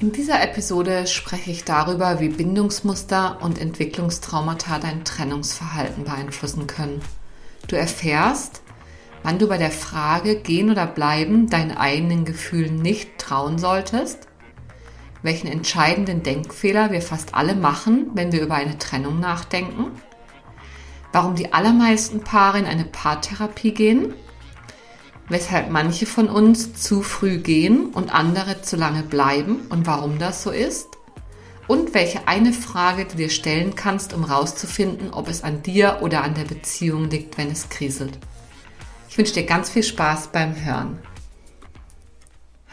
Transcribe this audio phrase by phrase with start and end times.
[0.00, 7.02] In dieser Episode spreche ich darüber, wie Bindungsmuster und Entwicklungstraumata dein Trennungsverhalten beeinflussen können.
[7.68, 8.62] Du erfährst,
[9.22, 14.26] wann du bei der Frage gehen oder bleiben deinen eigenen Gefühlen nicht trauen solltest,
[15.20, 19.90] welchen entscheidenden Denkfehler wir fast alle machen, wenn wir über eine Trennung nachdenken,
[21.12, 24.14] warum die allermeisten Paare in eine Paartherapie gehen
[25.30, 30.42] weshalb manche von uns zu früh gehen und andere zu lange bleiben und warum das
[30.42, 30.88] so ist
[31.68, 36.24] und welche eine Frage du dir stellen kannst, um herauszufinden, ob es an dir oder
[36.24, 38.18] an der Beziehung liegt, wenn es kriselt.
[39.08, 40.98] Ich wünsche dir ganz viel Spaß beim Hören.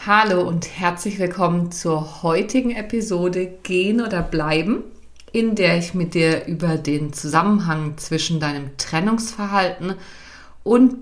[0.07, 4.83] Hallo und herzlich willkommen zur heutigen Episode Gehen oder Bleiben,
[5.31, 9.93] in der ich mit dir über den Zusammenhang zwischen deinem Trennungsverhalten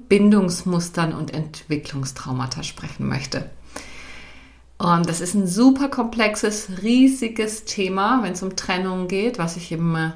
[0.10, 3.50] Bindungsmustern und Entwicklungstraumata sprechen möchte.
[4.78, 9.72] Und das ist ein super komplexes, riesiges Thema, wenn es um Trennung geht, was ich
[9.72, 10.12] im äh,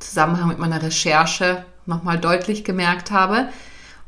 [0.00, 3.50] Zusammenhang mit meiner Recherche nochmal deutlich gemerkt habe.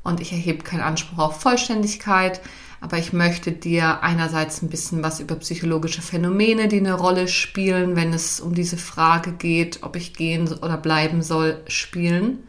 [0.02, 2.40] Und ich erhebe keinen Anspruch auf Vollständigkeit,
[2.80, 7.94] aber ich möchte dir einerseits ein bisschen was über psychologische Phänomene, die eine Rolle spielen,
[7.94, 12.47] wenn es um diese Frage geht, ob ich gehen oder bleiben soll, spielen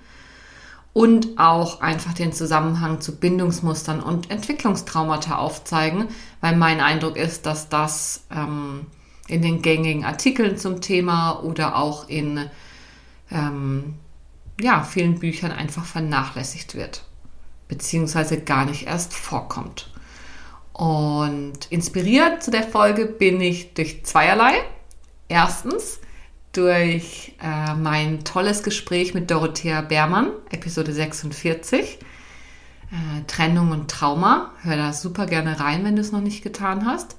[1.00, 6.10] und auch einfach den Zusammenhang zu Bindungsmustern und Entwicklungstraumata aufzeigen,
[6.42, 8.86] weil mein Eindruck ist, dass das ähm,
[9.30, 12.50] in den gängigen Artikeln zum Thema oder auch in
[13.32, 13.94] ähm,
[14.60, 17.06] ja, vielen Büchern einfach vernachlässigt wird,
[17.70, 19.94] beziehungsweise gar nicht erst vorkommt.
[20.74, 24.52] Und inspiriert zu der Folge bin ich durch zweierlei.
[25.30, 26.02] Erstens,
[26.60, 32.00] durch äh, mein tolles Gespräch mit Dorothea Beermann, Episode 46,
[32.92, 34.52] äh, Trennung und Trauma.
[34.62, 37.16] Hör da super gerne rein, wenn du es noch nicht getan hast.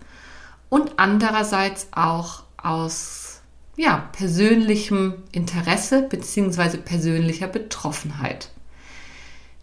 [0.68, 3.40] Und andererseits auch aus
[3.76, 6.76] ja, persönlichem Interesse bzw.
[6.76, 8.50] persönlicher Betroffenheit.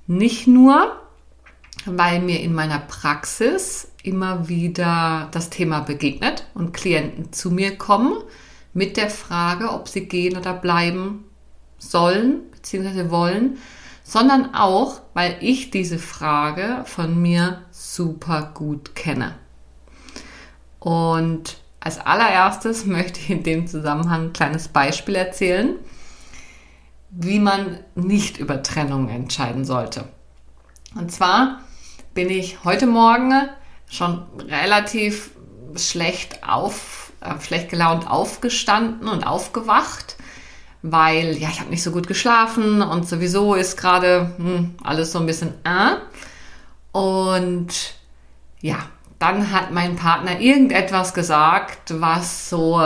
[0.07, 0.99] Nicht nur,
[1.85, 8.15] weil mir in meiner Praxis immer wieder das Thema begegnet und Klienten zu mir kommen,
[8.73, 11.25] mit der Frage, ob sie gehen oder bleiben
[11.77, 13.09] sollen bzw.
[13.09, 13.57] wollen,
[14.03, 19.35] sondern auch, weil ich diese Frage von mir super gut kenne.
[20.79, 25.75] Und als allererstes möchte ich in dem Zusammenhang ein kleines Beispiel erzählen,
[27.09, 30.05] wie man nicht über Trennung entscheiden sollte.
[30.95, 31.61] Und zwar
[32.13, 33.31] bin ich heute Morgen
[33.89, 35.31] schon relativ
[35.75, 40.17] schlecht auf äh, schlecht gelaunt aufgestanden und aufgewacht,
[40.81, 45.19] weil ja, ich habe nicht so gut geschlafen und sowieso ist gerade hm, alles so
[45.19, 45.97] ein bisschen äh.
[46.91, 47.93] Und
[48.61, 48.77] ja,
[49.19, 52.81] dann hat mein Partner irgendetwas gesagt, was so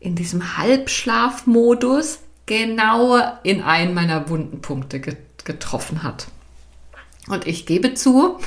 [0.00, 6.28] in diesem Halbschlafmodus genau in einen meiner wunden Punkte getroffen hat.
[7.28, 8.38] Und ich gebe zu,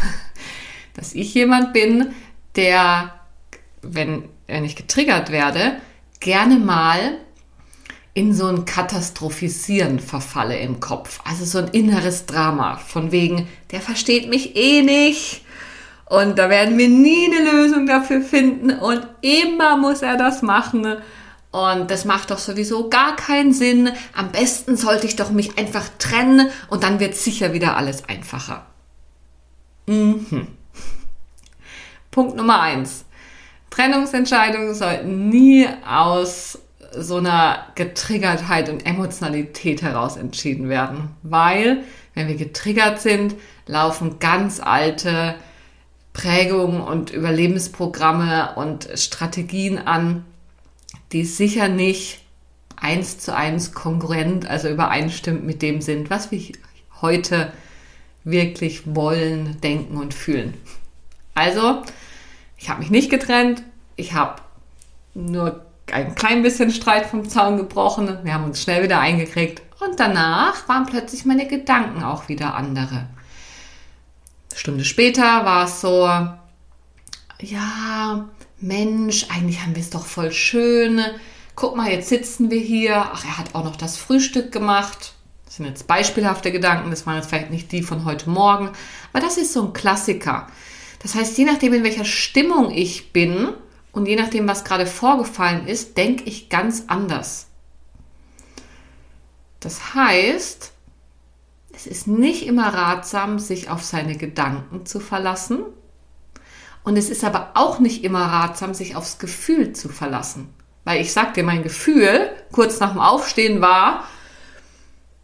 [0.95, 2.13] dass ich jemand bin,
[2.55, 3.13] der,
[3.81, 5.77] wenn wenn ich getriggert werde,
[6.19, 7.17] gerne mal
[8.13, 11.19] in so ein Katastrophisieren verfalle im Kopf.
[11.23, 15.45] Also so ein inneres Drama von wegen, der versteht mich eh nicht
[16.05, 20.97] und da werden wir nie eine Lösung dafür finden und immer muss er das machen.
[21.51, 23.89] Und das macht doch sowieso gar keinen Sinn.
[24.13, 28.67] Am besten sollte ich doch mich einfach trennen und dann wird sicher wieder alles einfacher.
[29.87, 30.47] Mhm.
[32.11, 33.05] Punkt Nummer eins.
[33.69, 36.59] Trennungsentscheidungen sollten nie aus
[36.97, 41.83] so einer Getriggertheit und Emotionalität heraus entschieden werden, weil
[42.15, 43.35] wenn wir getriggert sind,
[43.67, 45.35] laufen ganz alte
[46.13, 50.25] Prägungen und Überlebensprogramme und Strategien an,
[51.11, 52.21] die sicher nicht
[52.75, 56.41] eins zu eins kongruent, also übereinstimmt mit dem sind, was wir
[57.01, 57.51] heute
[58.23, 60.55] wirklich wollen, denken und fühlen.
[61.35, 61.83] Also
[62.59, 63.63] ich habe mich nicht getrennt.
[63.95, 64.41] Ich habe
[65.13, 68.19] nur ein klein bisschen Streit vom Zaun gebrochen.
[68.23, 69.61] Wir haben uns schnell wieder eingekriegt.
[69.79, 73.07] Und danach waren plötzlich meine Gedanken auch wieder andere.
[74.49, 76.05] Eine Stunde später war es so,
[77.41, 78.27] ja,
[78.59, 81.01] Mensch, eigentlich haben wir es doch voll schön.
[81.55, 85.13] guck mal, jetzt sitzen wir hier, ach, er hat auch noch das Frühstück gemacht.
[85.45, 88.69] Das sind jetzt beispielhafte Gedanken, das waren jetzt vielleicht nicht die von heute Morgen,
[89.11, 90.47] aber das ist so ein Klassiker.
[90.99, 93.53] Das heißt, je nachdem, in welcher Stimmung ich bin
[93.91, 97.47] und je nachdem, was gerade vorgefallen ist, denke ich ganz anders.
[99.59, 100.71] Das heißt,
[101.73, 105.63] es ist nicht immer ratsam, sich auf seine Gedanken zu verlassen.
[106.83, 110.53] Und es ist aber auch nicht immer ratsam, sich aufs Gefühl zu verlassen.
[110.85, 114.05] Weil ich sag dir, mein Gefühl kurz nach dem Aufstehen war,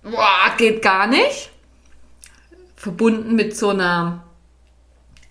[0.03, 1.51] boah, geht gar nicht.
[2.75, 4.24] Verbunden mit so einer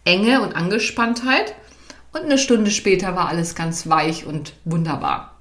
[0.04, 1.54] Enge und Angespanntheit.
[2.12, 5.34] Und eine Stunde später war alles ganz weich und wunderbar.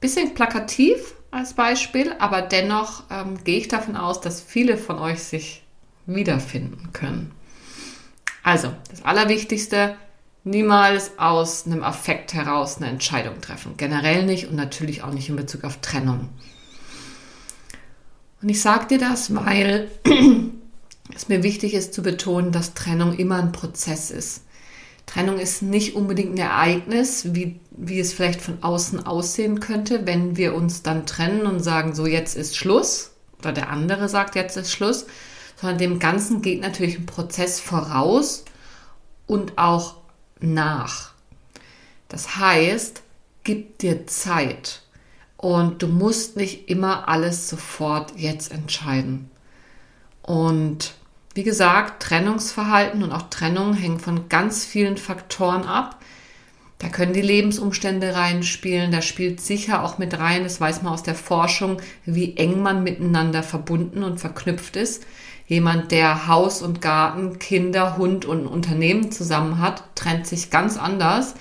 [0.00, 5.20] Bisschen plakativ, als Beispiel, aber dennoch ähm, gehe ich davon aus, dass viele von euch
[5.24, 5.64] sich
[6.06, 7.32] wiederfinden können.
[8.44, 9.96] Also, das Allerwichtigste,
[10.44, 13.74] niemals aus einem Affekt heraus eine Entscheidung treffen.
[13.76, 16.28] Generell nicht und natürlich auch nicht in Bezug auf Trennung.
[18.40, 19.90] Und ich sage dir das, weil
[21.12, 24.42] es mir wichtig ist zu betonen, dass Trennung immer ein Prozess ist.
[25.06, 30.36] Trennung ist nicht unbedingt ein Ereignis, wie, wie es vielleicht von außen aussehen könnte, wenn
[30.36, 34.56] wir uns dann trennen und sagen, so jetzt ist Schluss, oder der andere sagt, jetzt
[34.56, 35.06] ist Schluss,
[35.60, 38.44] sondern dem Ganzen geht natürlich ein Prozess voraus
[39.26, 39.96] und auch
[40.40, 41.12] nach.
[42.08, 43.02] Das heißt,
[43.44, 44.82] gib dir Zeit
[45.36, 49.30] und du musst nicht immer alles sofort jetzt entscheiden.
[50.26, 50.94] Und
[51.34, 56.00] wie gesagt, Trennungsverhalten und auch Trennung hängen von ganz vielen Faktoren ab.
[56.78, 61.02] Da können die Lebensumstände reinspielen, da spielt sicher auch mit rein, das weiß man aus
[61.02, 65.06] der Forschung, wie eng man miteinander verbunden und verknüpft ist.
[65.46, 71.34] Jemand, der Haus und Garten, Kinder, Hund und Unternehmen zusammen hat, trennt sich ganz anders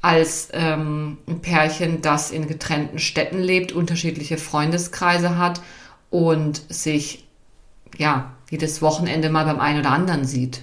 [0.00, 5.60] als ähm, ein Pärchen, das in getrennten Städten lebt, unterschiedliche Freundeskreise hat
[6.10, 7.27] und sich
[7.98, 10.62] ja jedes Wochenende mal beim einen oder anderen sieht.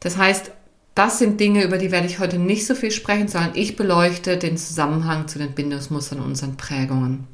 [0.00, 0.50] Das heißt,
[0.94, 4.38] das sind Dinge, über die werde ich heute nicht so viel sprechen, sondern ich beleuchte
[4.38, 7.26] den Zusammenhang zu den Bindungsmustern und unseren Prägungen.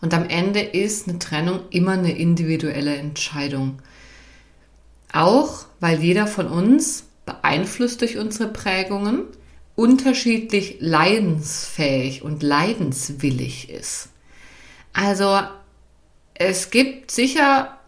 [0.00, 3.82] Und am Ende ist eine Trennung immer eine individuelle Entscheidung.
[5.12, 9.24] Auch weil jeder von uns, beeinflusst durch unsere Prägungen,
[9.74, 14.08] unterschiedlich leidensfähig und leidenswillig ist.
[14.92, 15.40] Also
[16.38, 17.78] es gibt sicher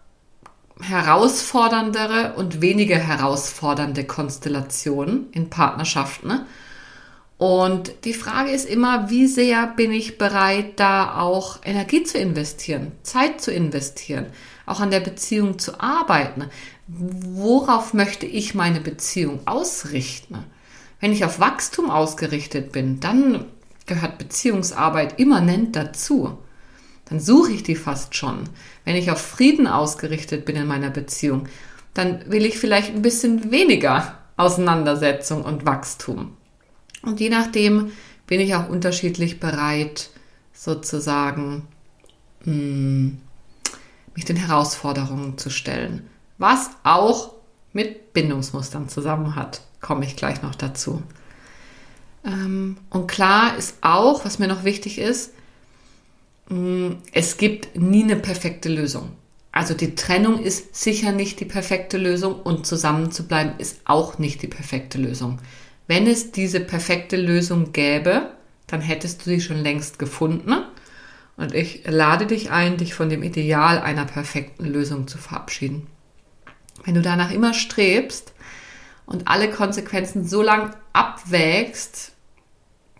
[0.80, 6.28] herausforderndere und weniger herausfordernde Konstellationen in Partnerschaften.
[6.28, 6.46] Ne?
[7.38, 12.92] Und die Frage ist immer, wie sehr bin ich bereit, da auch Energie zu investieren,
[13.02, 14.26] Zeit zu investieren,
[14.66, 16.46] auch an der Beziehung zu arbeiten.
[16.86, 20.44] Worauf möchte ich meine Beziehung ausrichten?
[20.98, 23.46] Wenn ich auf Wachstum ausgerichtet bin, dann
[23.86, 26.38] gehört Beziehungsarbeit immanent dazu
[27.10, 28.44] dann suche ich die fast schon.
[28.84, 31.48] Wenn ich auf Frieden ausgerichtet bin in meiner Beziehung,
[31.92, 36.36] dann will ich vielleicht ein bisschen weniger Auseinandersetzung und Wachstum.
[37.02, 37.90] Und je nachdem
[38.26, 40.10] bin ich auch unterschiedlich bereit,
[40.52, 41.66] sozusagen
[42.44, 43.18] hm,
[44.14, 46.08] mich den Herausforderungen zu stellen.
[46.38, 47.34] Was auch
[47.72, 51.02] mit Bindungsmustern zusammen hat, komme ich gleich noch dazu.
[52.24, 55.32] Ähm, und klar ist auch, was mir noch wichtig ist,
[57.12, 59.12] es gibt nie eine perfekte Lösung.
[59.52, 64.48] Also die Trennung ist sicher nicht die perfekte Lösung und zusammenzubleiben ist auch nicht die
[64.48, 65.38] perfekte Lösung.
[65.86, 68.30] Wenn es diese perfekte Lösung gäbe,
[68.66, 70.54] dann hättest du sie schon längst gefunden.
[71.36, 75.86] Und ich lade dich ein, dich von dem Ideal einer perfekten Lösung zu verabschieden.
[76.84, 78.32] Wenn du danach immer strebst
[79.06, 82.12] und alle Konsequenzen so lang abwägst,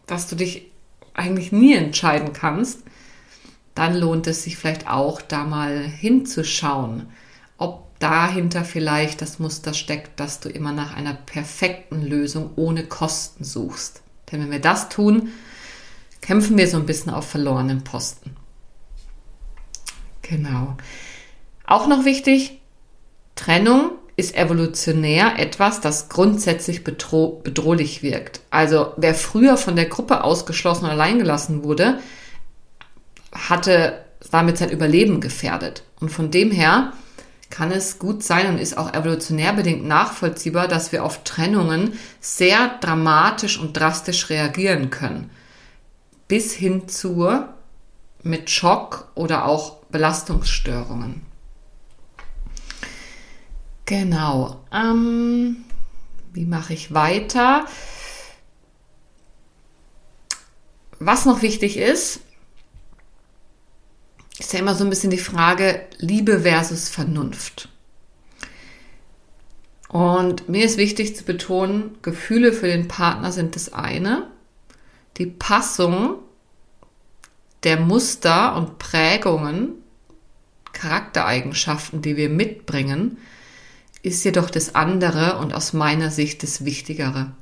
[0.07, 0.71] dass du dich
[1.15, 2.83] eigentlich nie entscheiden kannst,
[3.75, 7.07] dann lohnt es sich vielleicht auch, da mal hinzuschauen,
[7.57, 13.45] ob dahinter vielleicht das Muster steckt, dass du immer nach einer perfekten Lösung ohne Kosten
[13.45, 14.03] suchst.
[14.31, 15.29] Denn wenn wir das tun,
[16.21, 18.37] kämpfen wir so ein bisschen auf verlorenen Posten.
[20.23, 20.77] Genau.
[21.67, 22.61] Auch noch wichtig,
[23.35, 28.41] Trennung ist evolutionär etwas, das grundsätzlich bedroh bedrohlich wirkt.
[28.51, 32.01] Also wer früher von der Gruppe ausgeschlossen und alleingelassen wurde,
[33.33, 35.83] hatte damit sein Überleben gefährdet.
[36.01, 36.93] Und von dem her
[37.49, 42.79] kann es gut sein und ist auch evolutionär bedingt nachvollziehbar, dass wir auf Trennungen sehr
[42.81, 45.31] dramatisch und drastisch reagieren können.
[46.29, 47.29] Bis hin zu
[48.23, 51.23] mit Schock oder auch Belastungsstörungen.
[53.87, 54.61] Genau.
[54.73, 55.65] Ähm,
[56.33, 57.65] wie mache ich weiter?
[61.01, 62.21] was noch wichtig ist,
[64.41, 67.69] ist ja immer so ein bisschen die Frage Liebe versus Vernunft.
[69.89, 74.29] Und mir ist wichtig zu betonen, Gefühle für den Partner sind das eine.
[75.19, 76.21] Die Passung
[77.65, 79.75] der Muster und Prägungen,
[80.73, 83.19] Charaktereigenschaften, die wir mitbringen,
[84.03, 87.33] ist jedoch das andere und aus meiner Sicht das Wichtigere.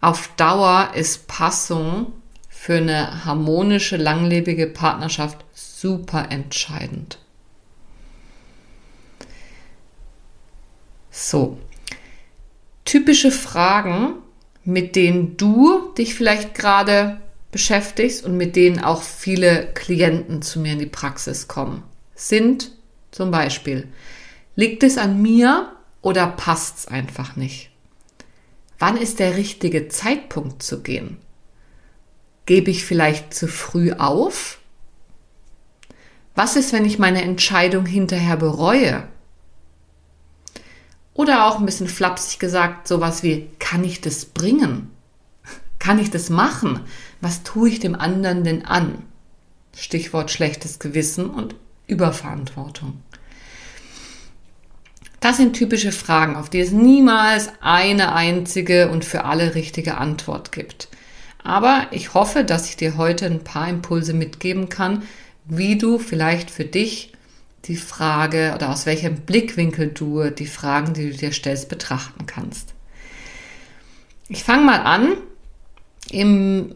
[0.00, 2.12] Auf Dauer ist Passung
[2.66, 7.18] für eine harmonische, langlebige Partnerschaft super entscheidend.
[11.12, 11.60] So,
[12.84, 14.14] typische Fragen,
[14.64, 17.20] mit denen du dich vielleicht gerade
[17.52, 21.84] beschäftigst und mit denen auch viele Klienten zu mir in die Praxis kommen,
[22.16, 22.72] sind
[23.12, 23.86] zum Beispiel,
[24.56, 25.70] liegt es an mir
[26.02, 27.70] oder passt es einfach nicht?
[28.80, 31.18] Wann ist der richtige Zeitpunkt zu gehen?
[32.46, 34.58] Gebe ich vielleicht zu früh auf?
[36.34, 39.08] Was ist, wenn ich meine Entscheidung hinterher bereue?
[41.12, 44.90] Oder auch ein bisschen flapsig gesagt, sowas wie, kann ich das bringen?
[45.78, 46.80] Kann ich das machen?
[47.20, 49.02] Was tue ich dem anderen denn an?
[49.74, 51.54] Stichwort schlechtes Gewissen und
[51.86, 53.02] Überverantwortung.
[55.20, 60.52] Das sind typische Fragen, auf die es niemals eine einzige und für alle richtige Antwort
[60.52, 60.88] gibt.
[61.46, 65.04] Aber ich hoffe, dass ich dir heute ein paar Impulse mitgeben kann,
[65.44, 67.12] wie du vielleicht für dich
[67.66, 72.74] die Frage oder aus welchem Blickwinkel du die Fragen, die du dir stellst, betrachten kannst.
[74.28, 75.18] Ich fange mal an
[76.10, 76.74] im,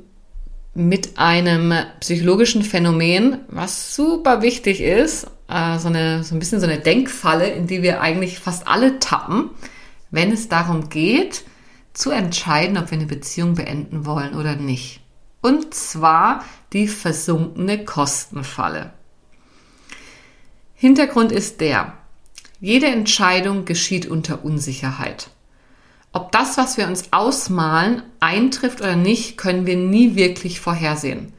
[0.74, 6.66] mit einem psychologischen Phänomen, was super wichtig ist, äh, so, eine, so ein bisschen so
[6.66, 9.50] eine Denkfalle, in die wir eigentlich fast alle tappen,
[10.12, 11.42] wenn es darum geht,
[11.92, 15.00] zu entscheiden, ob wir eine Beziehung beenden wollen oder nicht.
[15.40, 18.92] Und zwar die versunkene Kostenfalle.
[20.74, 21.94] Hintergrund ist der,
[22.60, 25.30] jede Entscheidung geschieht unter Unsicherheit.
[26.12, 31.32] Ob das, was wir uns ausmalen, eintrifft oder nicht, können wir nie wirklich vorhersehen.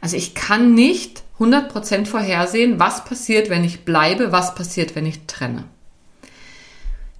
[0.00, 5.26] Also ich kann nicht 100% vorhersehen, was passiert, wenn ich bleibe, was passiert, wenn ich
[5.26, 5.64] trenne.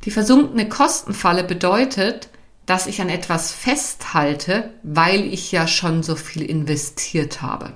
[0.05, 2.29] Die versunkene Kostenfalle bedeutet,
[2.71, 7.73] dass ich an etwas festhalte, weil ich ja schon so viel investiert habe.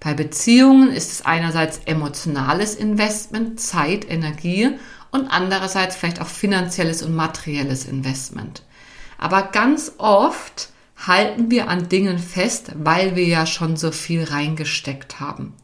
[0.00, 4.70] Bei Beziehungen ist es einerseits emotionales Investment, Zeit, Energie
[5.12, 8.64] und andererseits vielleicht auch finanzielles und materielles Investment.
[9.16, 15.20] Aber ganz oft halten wir an Dingen fest, weil wir ja schon so viel reingesteckt
[15.20, 15.54] haben.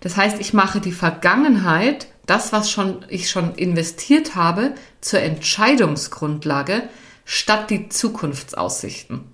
[0.00, 6.88] Das heißt, ich mache die Vergangenheit, das, was schon, ich schon investiert habe, zur Entscheidungsgrundlage,
[7.24, 9.32] statt die Zukunftsaussichten.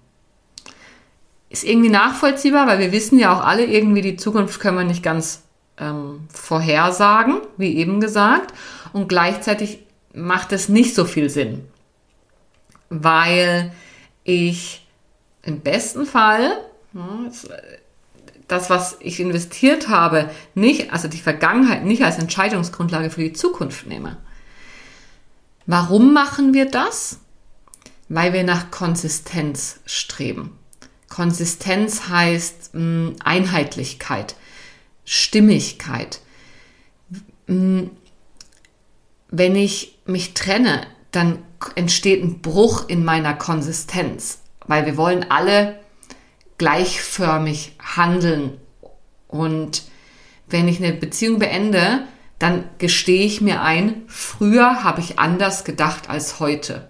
[1.50, 5.02] Ist irgendwie nachvollziehbar, weil wir wissen ja auch alle, irgendwie die Zukunft können wir nicht
[5.02, 5.42] ganz
[5.78, 8.52] ähm, vorhersagen, wie eben gesagt.
[8.92, 9.80] Und gleichzeitig
[10.12, 11.64] macht es nicht so viel Sinn,
[12.90, 13.72] weil
[14.24, 14.86] ich
[15.42, 16.58] im besten Fall
[18.48, 23.86] das, was ich investiert habe, nicht, also die Vergangenheit nicht als Entscheidungsgrundlage für die Zukunft
[23.86, 24.16] nehme.
[25.66, 27.20] Warum machen wir das?
[28.08, 30.58] Weil wir nach Konsistenz streben.
[31.08, 34.36] Konsistenz heißt mm, Einheitlichkeit,
[35.04, 36.20] Stimmigkeit.
[37.46, 37.84] Mm,
[39.30, 41.38] wenn ich mich trenne, dann
[41.74, 45.78] entsteht ein Bruch in meiner Konsistenz, weil wir wollen alle
[46.56, 48.58] gleichförmig handeln.
[49.28, 49.82] Und
[50.48, 52.04] wenn ich eine Beziehung beende,
[52.38, 56.87] dann gestehe ich mir ein, früher habe ich anders gedacht als heute.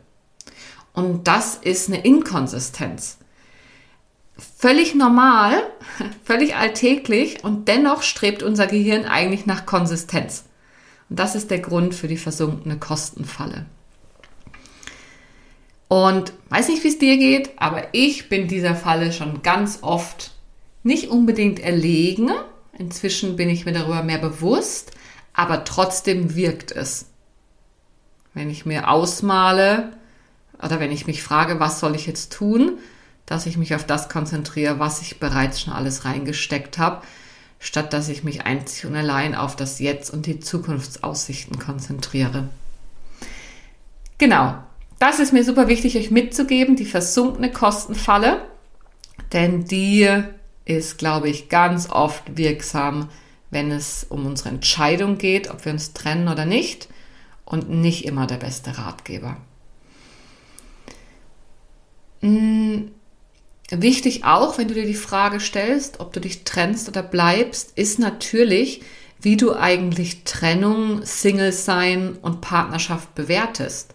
[0.99, 3.19] Und das ist eine Inkonsistenz.
[4.37, 5.63] Völlig normal,
[6.25, 10.47] völlig alltäglich und dennoch strebt unser Gehirn eigentlich nach Konsistenz.
[11.09, 13.67] Und das ist der Grund für die versunkene Kostenfalle.
[15.87, 20.33] Und weiß nicht, wie es dir geht, aber ich bin dieser Falle schon ganz oft
[20.83, 22.33] nicht unbedingt erlegen.
[22.77, 24.91] Inzwischen bin ich mir darüber mehr bewusst,
[25.33, 27.07] aber trotzdem wirkt es.
[28.35, 29.93] Wenn ich mir ausmale,
[30.63, 32.79] oder wenn ich mich frage, was soll ich jetzt tun,
[33.27, 37.03] dass ich mich auf das konzentriere, was ich bereits schon alles reingesteckt habe,
[37.59, 42.49] statt dass ich mich einzig und allein auf das Jetzt und die Zukunftsaussichten konzentriere.
[44.17, 44.55] Genau,
[44.99, 48.43] das ist mir super wichtig, euch mitzugeben, die versunkene Kostenfalle,
[49.33, 50.09] denn die
[50.65, 53.09] ist, glaube ich, ganz oft wirksam,
[53.51, 56.89] wenn es um unsere Entscheidung geht, ob wir uns trennen oder nicht
[57.45, 59.37] und nicht immer der beste Ratgeber.
[62.21, 62.89] Mm,
[63.71, 67.99] wichtig auch, wenn du dir die Frage stellst, ob du dich trennst oder bleibst, ist
[67.99, 68.83] natürlich,
[69.21, 73.95] wie du eigentlich Trennung, Single sein und Partnerschaft bewertest.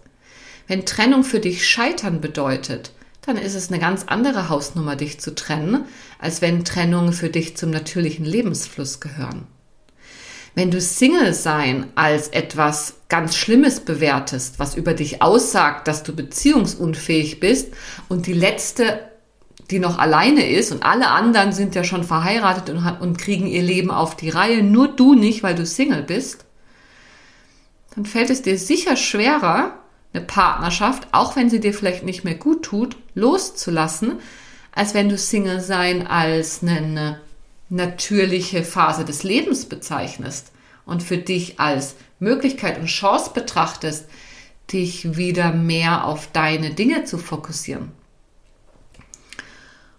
[0.66, 5.34] Wenn Trennung für dich Scheitern bedeutet, dann ist es eine ganz andere Hausnummer, dich zu
[5.34, 5.86] trennen,
[6.18, 9.46] als wenn Trennungen für dich zum natürlichen Lebensfluss gehören.
[10.54, 16.14] Wenn du Single sein als etwas ganz Schlimmes bewertest, was über dich aussagt, dass du
[16.14, 17.72] beziehungsunfähig bist
[18.08, 19.00] und die letzte,
[19.70, 23.62] die noch alleine ist und alle anderen sind ja schon verheiratet und, und kriegen ihr
[23.62, 26.44] Leben auf die Reihe, nur du nicht, weil du Single bist,
[27.96, 29.78] dann fällt es dir sicher schwerer,
[30.12, 34.20] eine Partnerschaft, auch wenn sie dir vielleicht nicht mehr gut tut, loszulassen,
[34.72, 37.20] als wenn du Single sein als eine
[37.74, 40.52] natürliche Phase des Lebens bezeichnest
[40.86, 44.06] und für dich als Möglichkeit und Chance betrachtest,
[44.72, 47.92] dich wieder mehr auf deine Dinge zu fokussieren.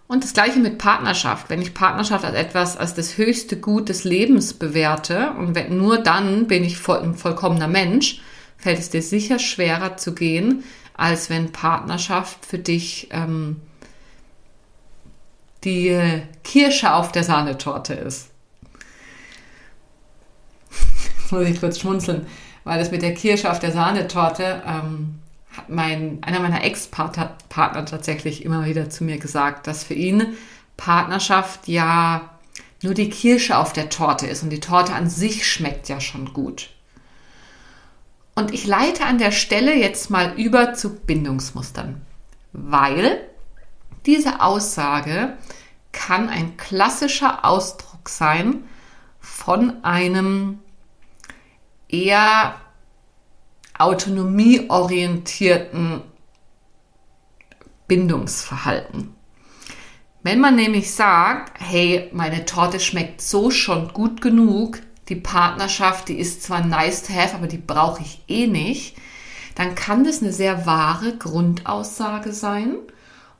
[0.08, 1.50] Und das gleiche mit Partnerschaft.
[1.50, 5.98] Wenn ich Partnerschaft als etwas, als das höchste Gut des Lebens bewerte und wenn, nur
[5.98, 8.20] dann bin ich voll, ein vollkommener Mensch,
[8.56, 10.64] fällt es dir sicher schwerer zu gehen,
[10.94, 13.56] als wenn Partnerschaft für dich ähm,
[15.66, 18.30] die Kirsche auf der Sahnetorte ist.
[21.18, 22.26] Jetzt muss ich kurz schmunzeln,
[22.64, 25.16] weil das mit der Kirsche auf der Sahnetorte ähm,
[25.56, 30.36] hat mein, einer meiner Ex-Partner tatsächlich immer wieder zu mir gesagt, dass für ihn
[30.76, 32.30] Partnerschaft ja
[32.82, 36.32] nur die Kirsche auf der Torte ist und die Torte an sich schmeckt ja schon
[36.32, 36.70] gut.
[38.34, 42.02] Und ich leite an der Stelle jetzt mal über zu Bindungsmustern,
[42.52, 43.18] weil
[44.04, 45.32] diese Aussage
[45.96, 48.62] kann ein klassischer Ausdruck sein
[49.18, 50.60] von einem
[51.88, 52.54] eher
[53.76, 56.02] autonomieorientierten
[57.88, 59.16] Bindungsverhalten.
[60.22, 66.18] Wenn man nämlich sagt, hey, meine Torte schmeckt so schon gut genug, die Partnerschaft, die
[66.18, 68.96] ist zwar nice to have, aber die brauche ich eh nicht,
[69.54, 72.76] dann kann das eine sehr wahre Grundaussage sein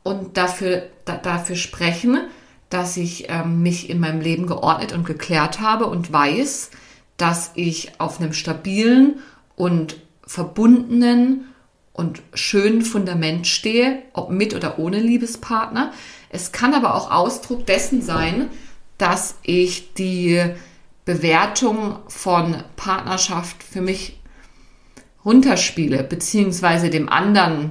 [0.04, 2.20] und dafür, da, dafür sprechen,
[2.70, 6.70] dass ich ähm, mich in meinem Leben geordnet und geklärt habe und weiß,
[7.16, 9.20] dass ich auf einem stabilen
[9.54, 11.46] und verbundenen
[11.92, 15.92] und schönen Fundament stehe, ob mit oder ohne Liebespartner.
[16.28, 18.50] Es kann aber auch Ausdruck dessen sein,
[18.98, 20.42] dass ich die
[21.06, 24.20] Bewertung von Partnerschaft für mich
[25.24, 27.70] runterspiele, beziehungsweise dem anderen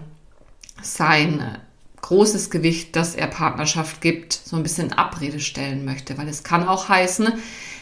[0.82, 1.58] sein
[2.06, 6.20] großes Gewicht, das er Partnerschaft gibt, so ein bisschen Abrede stellen möchte.
[6.20, 7.34] Weil es kann auch heißen,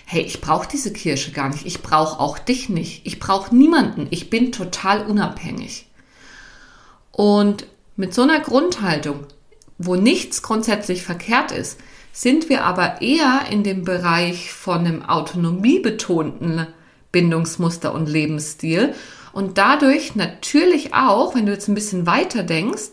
[0.06, 4.08] hey, ich brauche diese Kirsche gar nicht, ich brauche auch dich nicht, ich brauche niemanden,
[4.12, 5.88] ich bin total unabhängig.
[7.12, 9.26] Und mit so einer Grundhaltung,
[9.78, 11.80] wo nichts grundsätzlich verkehrt ist,
[12.14, 16.68] sind wir aber eher in dem Bereich von einem autonomiebetonten
[17.12, 18.94] Bindungsmuster und Lebensstil
[19.34, 22.92] und dadurch natürlich auch, wenn du jetzt ein bisschen weiter denkst,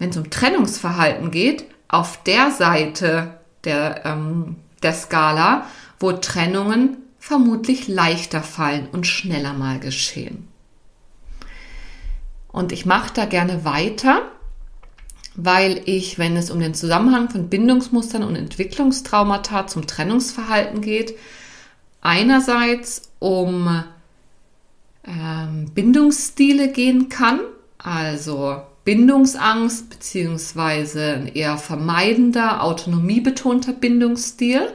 [0.00, 5.66] wenn es um Trennungsverhalten geht, auf der Seite der, ähm, der Skala,
[6.00, 10.48] wo Trennungen vermutlich leichter fallen und schneller mal geschehen.
[12.48, 14.22] Und ich mache da gerne weiter
[15.34, 21.16] weil ich, wenn es um den Zusammenhang von Bindungsmustern und Entwicklungstraumata zum Trennungsverhalten geht,
[22.00, 23.84] einerseits um
[25.04, 27.40] ähm, Bindungsstile gehen kann,
[27.78, 34.72] also Bindungsangst beziehungsweise ein eher vermeidender, autonomiebetonter Bindungsstil.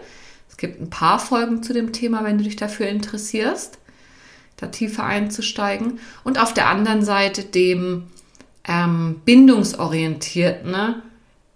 [0.50, 3.80] Es gibt ein paar Folgen zu dem Thema, wenn du dich dafür interessierst,
[4.58, 6.00] da tiefer einzusteigen.
[6.24, 8.04] Und auf der anderen Seite dem
[8.68, 11.02] ähm, bindungsorientierten,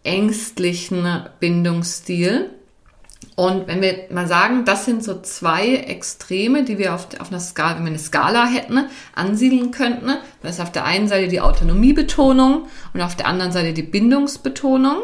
[0.03, 2.49] ängstlichen Bindungsstil.
[3.39, 7.39] Und wenn wir mal sagen, das sind so zwei Extreme, die wir auf, auf einer
[7.39, 8.83] Skala, wenn wir eine Skala hätten,
[9.15, 13.71] ansiedeln könnten, dann ist auf der einen Seite die Autonomiebetonung und auf der anderen Seite
[13.71, 14.97] die Bindungsbetonung.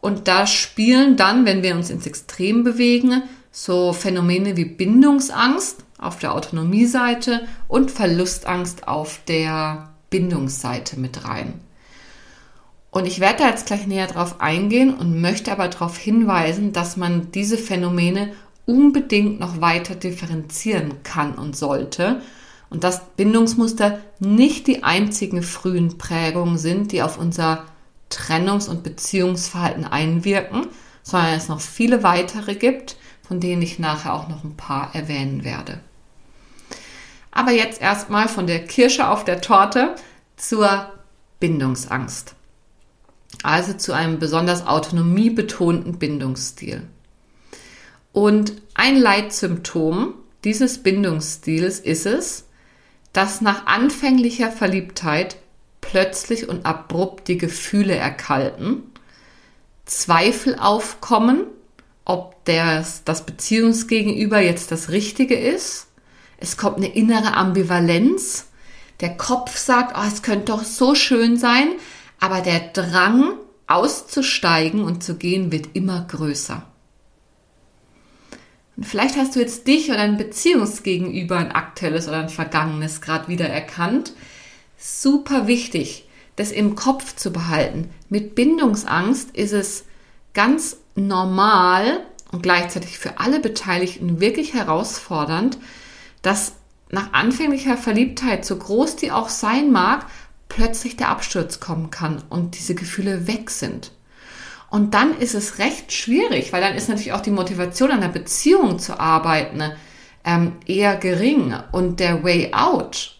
[0.00, 6.18] Und da spielen dann, wenn wir uns ins Extrem bewegen, so Phänomene wie Bindungsangst auf
[6.18, 11.60] der Autonomieseite und Verlustangst auf der Bindungsseite mit rein.
[12.94, 16.96] Und ich werde da jetzt gleich näher drauf eingehen und möchte aber darauf hinweisen, dass
[16.96, 18.32] man diese Phänomene
[18.66, 22.22] unbedingt noch weiter differenzieren kann und sollte
[22.70, 27.64] und dass Bindungsmuster nicht die einzigen frühen Prägungen sind, die auf unser
[28.10, 30.68] Trennungs- und Beziehungsverhalten einwirken,
[31.02, 32.94] sondern es noch viele weitere gibt,
[33.26, 35.80] von denen ich nachher auch noch ein paar erwähnen werde.
[37.32, 39.96] Aber jetzt erstmal von der Kirsche auf der Torte
[40.36, 40.92] zur
[41.40, 42.36] Bindungsangst.
[43.42, 46.82] Also zu einem besonders autonomiebetonten Bindungsstil.
[48.12, 52.44] Und ein Leitsymptom dieses Bindungsstils ist es,
[53.12, 55.36] dass nach anfänglicher Verliebtheit
[55.80, 58.82] plötzlich und abrupt die Gefühle erkalten,
[59.86, 61.44] Zweifel aufkommen,
[62.04, 65.88] ob das, das Beziehungsgegenüber jetzt das Richtige ist.
[66.38, 68.46] Es kommt eine innere Ambivalenz.
[69.00, 71.68] Der Kopf sagt, oh, es könnte doch so schön sein,
[72.24, 73.34] aber der Drang
[73.66, 76.62] auszusteigen und zu gehen wird immer größer.
[78.78, 83.28] Und vielleicht hast du jetzt dich oder ein Beziehungsgegenüber, ein aktuelles oder ein vergangenes gerade
[83.28, 84.14] wieder erkannt.
[84.78, 87.90] Super wichtig, das im Kopf zu behalten.
[88.08, 89.84] Mit Bindungsangst ist es
[90.32, 95.58] ganz normal und gleichzeitig für alle Beteiligten wirklich herausfordernd,
[96.22, 96.54] dass
[96.88, 100.06] nach anfänglicher Verliebtheit, so groß die auch sein mag,
[100.54, 103.92] plötzlich der Absturz kommen kann und diese Gefühle weg sind.
[104.70, 108.08] Und dann ist es recht schwierig, weil dann ist natürlich auch die Motivation an der
[108.08, 109.62] Beziehung zu arbeiten
[110.24, 113.16] ähm, eher gering und der Way out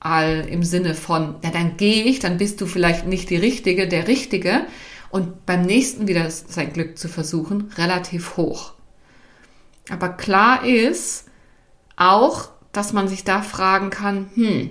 [0.00, 3.86] all im Sinne von, ja, dann gehe ich, dann bist du vielleicht nicht die Richtige,
[3.86, 4.66] der Richtige
[5.10, 8.72] und beim nächsten wieder sein Glück zu versuchen, relativ hoch.
[9.90, 11.26] Aber klar ist
[11.96, 14.70] auch, dass man sich da fragen kann, hm,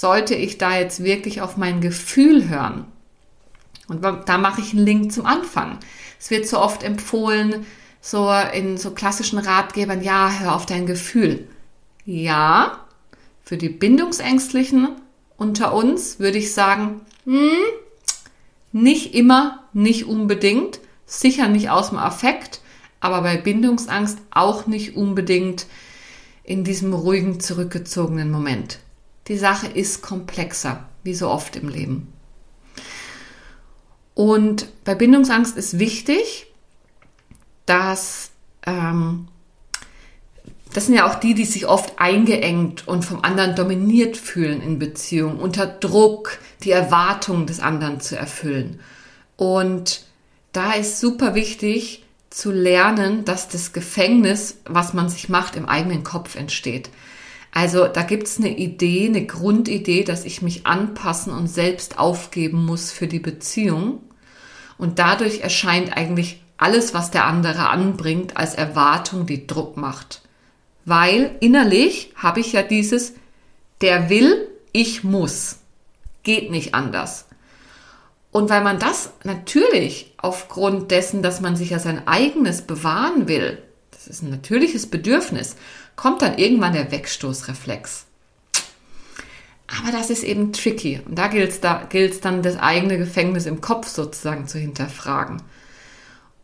[0.00, 2.84] sollte ich da jetzt wirklich auf mein Gefühl hören?
[3.88, 5.78] Und da mache ich einen Link zum Anfang.
[6.18, 7.64] Es wird so oft empfohlen,
[8.00, 11.48] so in so klassischen Ratgebern, ja, hör auf dein Gefühl.
[12.04, 12.80] Ja,
[13.42, 14.88] für die Bindungsängstlichen
[15.36, 17.50] unter uns würde ich sagen, hm,
[18.72, 22.60] nicht immer, nicht unbedingt, sicher nicht aus dem Affekt,
[23.00, 25.66] aber bei Bindungsangst auch nicht unbedingt
[26.42, 28.78] in diesem ruhigen, zurückgezogenen Moment.
[29.28, 32.12] Die Sache ist komplexer, wie so oft im Leben.
[34.14, 36.46] Und bei Bindungsangst ist wichtig,
[37.66, 38.30] dass
[38.64, 39.28] ähm,
[40.76, 44.78] das sind ja auch die, die sich oft eingeengt und vom anderen dominiert fühlen in
[44.78, 48.80] Beziehungen, unter Druck, die Erwartungen des anderen zu erfüllen.
[49.36, 50.04] Und
[50.52, 56.04] da ist super wichtig zu lernen, dass das Gefängnis, was man sich macht, im eigenen
[56.04, 56.90] Kopf entsteht.
[57.56, 62.66] Also da gibt es eine Idee, eine Grundidee, dass ich mich anpassen und selbst aufgeben
[62.66, 64.02] muss für die Beziehung.
[64.76, 70.20] Und dadurch erscheint eigentlich alles, was der andere anbringt, als Erwartung, die Druck macht.
[70.84, 73.14] Weil innerlich habe ich ja dieses,
[73.80, 75.60] der will, ich muss.
[76.24, 77.24] Geht nicht anders.
[78.32, 83.62] Und weil man das natürlich aufgrund dessen, dass man sich ja sein eigenes bewahren will,
[83.92, 85.56] das ist ein natürliches Bedürfnis,
[85.96, 88.06] kommt dann irgendwann der Wegstoßreflex.
[89.66, 91.00] Aber das ist eben tricky.
[91.04, 95.42] Und da gilt es da, gilt's dann, das eigene Gefängnis im Kopf sozusagen zu hinterfragen.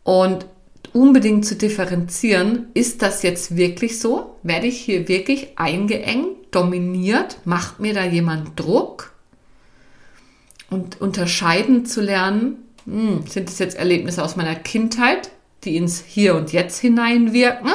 [0.03, 0.45] Und
[0.91, 4.35] unbedingt zu differenzieren, ist das jetzt wirklich so?
[4.43, 7.37] Werde ich hier wirklich eingeengt, dominiert?
[7.45, 9.13] Macht mir da jemand Druck?
[10.69, 15.31] Und unterscheiden zu lernen, hm, sind es jetzt Erlebnisse aus meiner Kindheit,
[15.63, 17.71] die ins Hier und Jetzt hineinwirken?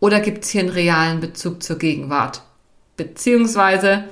[0.00, 2.42] Oder gibt es hier einen realen Bezug zur Gegenwart?
[2.96, 4.04] Beziehungsweise,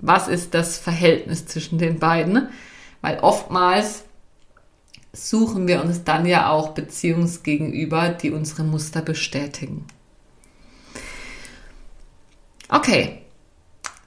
[0.00, 2.48] was ist das Verhältnis zwischen den beiden?
[3.02, 4.04] Weil oftmals
[5.12, 9.86] suchen wir uns dann ja auch Beziehungsgegenüber, die unsere Muster bestätigen.
[12.68, 13.22] Okay,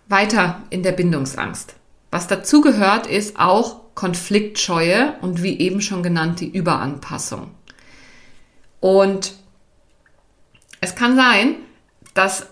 [0.09, 1.75] weiter in der Bindungsangst.
[2.11, 7.51] Was dazu gehört, ist auch Konfliktscheue und wie eben schon genannt die Überanpassung.
[8.79, 9.36] Und
[10.81, 11.55] es kann sein,
[12.13, 12.47] dass,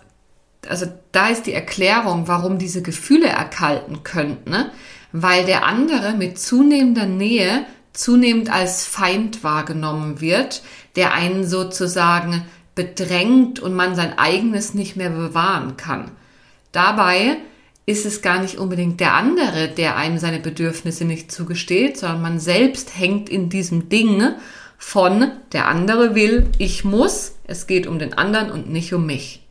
[0.67, 4.71] also da ist die Erklärung, warum diese Gefühle erkalten könnten, ne?
[5.11, 10.61] weil der andere mit zunehmender Nähe zunehmend als Feind wahrgenommen wird,
[10.95, 16.11] der einen sozusagen bedrängt und man sein eigenes nicht mehr bewahren kann.
[16.73, 17.37] Dabei
[17.85, 22.39] ist es gar nicht unbedingt der andere, der einem seine Bedürfnisse nicht zugesteht, sondern man
[22.39, 24.33] selbst hängt in diesem Ding
[24.87, 29.43] von der andere will, ich muss, es geht um den anderen und nicht um mich.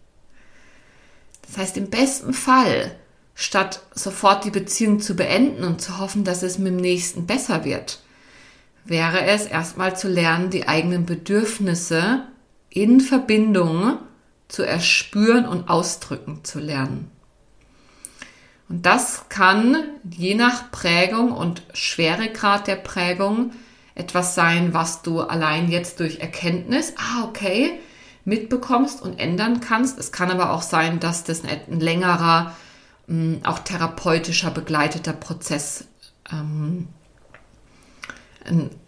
[1.42, 2.94] Das heißt, im besten Fall,
[3.34, 7.64] statt sofort die Beziehung zu beenden und zu hoffen, dass es mit dem nächsten besser
[7.64, 7.98] wird,
[8.84, 12.22] wäre es erstmal zu lernen, die eigenen Bedürfnisse
[12.70, 13.98] in Verbindung
[14.46, 17.10] zu erspüren und ausdrücken zu lernen.
[18.68, 23.50] Und das kann je nach Prägung und Schweregrad der Prägung
[23.94, 27.78] etwas sein, was du allein jetzt durch Erkenntnis, ah, okay,
[28.24, 29.98] mitbekommst und ändern kannst.
[29.98, 32.54] Es kann aber auch sein, dass das ein längerer,
[33.06, 35.84] mm, auch therapeutischer begleiteter Prozess
[36.32, 36.88] ähm,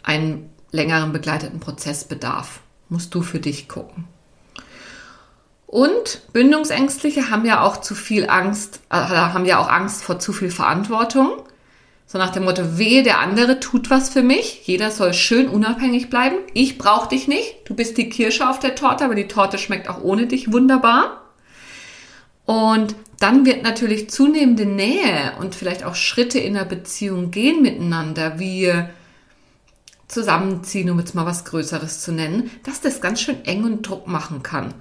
[0.02, 2.60] einen längeren begleiteten Prozess bedarf.
[2.88, 4.04] Musst du für dich gucken.
[5.66, 10.32] Und Bindungsängstliche haben ja auch zu viel Angst, äh, haben ja auch Angst vor zu
[10.32, 11.42] viel Verantwortung.
[12.06, 14.66] So nach dem Motto, wehe, der andere tut was für mich.
[14.66, 16.36] Jeder soll schön unabhängig bleiben.
[16.54, 17.56] Ich brauche dich nicht.
[17.64, 21.22] Du bist die Kirsche auf der Torte, aber die Torte schmeckt auch ohne dich wunderbar.
[22.44, 28.38] Und dann wird natürlich zunehmende Nähe und vielleicht auch Schritte in der Beziehung gehen miteinander,
[28.38, 28.72] wie
[30.06, 34.06] zusammenziehen, um jetzt mal was Größeres zu nennen, dass das ganz schön eng und Druck
[34.06, 34.74] machen kann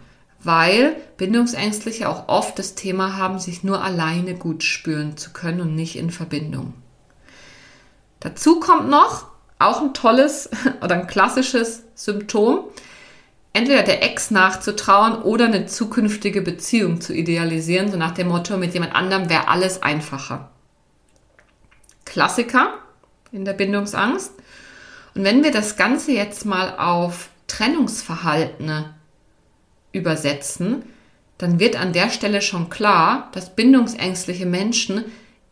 [0.46, 5.76] weil Bindungsängstliche auch oft das Thema haben, sich nur alleine gut spüren zu können und
[5.76, 6.74] nicht in Verbindung.
[8.20, 9.28] Dazu kommt noch
[9.60, 10.50] auch ein tolles
[10.82, 12.66] oder ein klassisches Symptom,
[13.54, 18.74] entweder der Ex nachzutrauen oder eine zukünftige Beziehung zu idealisieren, so nach dem Motto, mit
[18.74, 20.50] jemand anderem wäre alles einfacher.
[22.04, 22.74] Klassiker
[23.32, 24.34] in der Bindungsangst.
[25.16, 28.94] Und wenn wir das Ganze jetzt mal auf Trennungsverhaltene
[29.94, 30.84] übersetzen,
[31.38, 35.06] dann wird an der Stelle schon klar, dass bindungsängstliche Menschen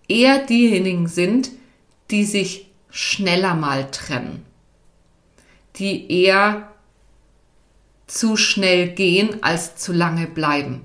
[0.07, 1.49] eher diejenigen sind,
[2.13, 4.45] die sich schneller mal trennen,
[5.75, 6.69] die eher
[8.07, 10.81] zu schnell gehen als zu lange bleiben.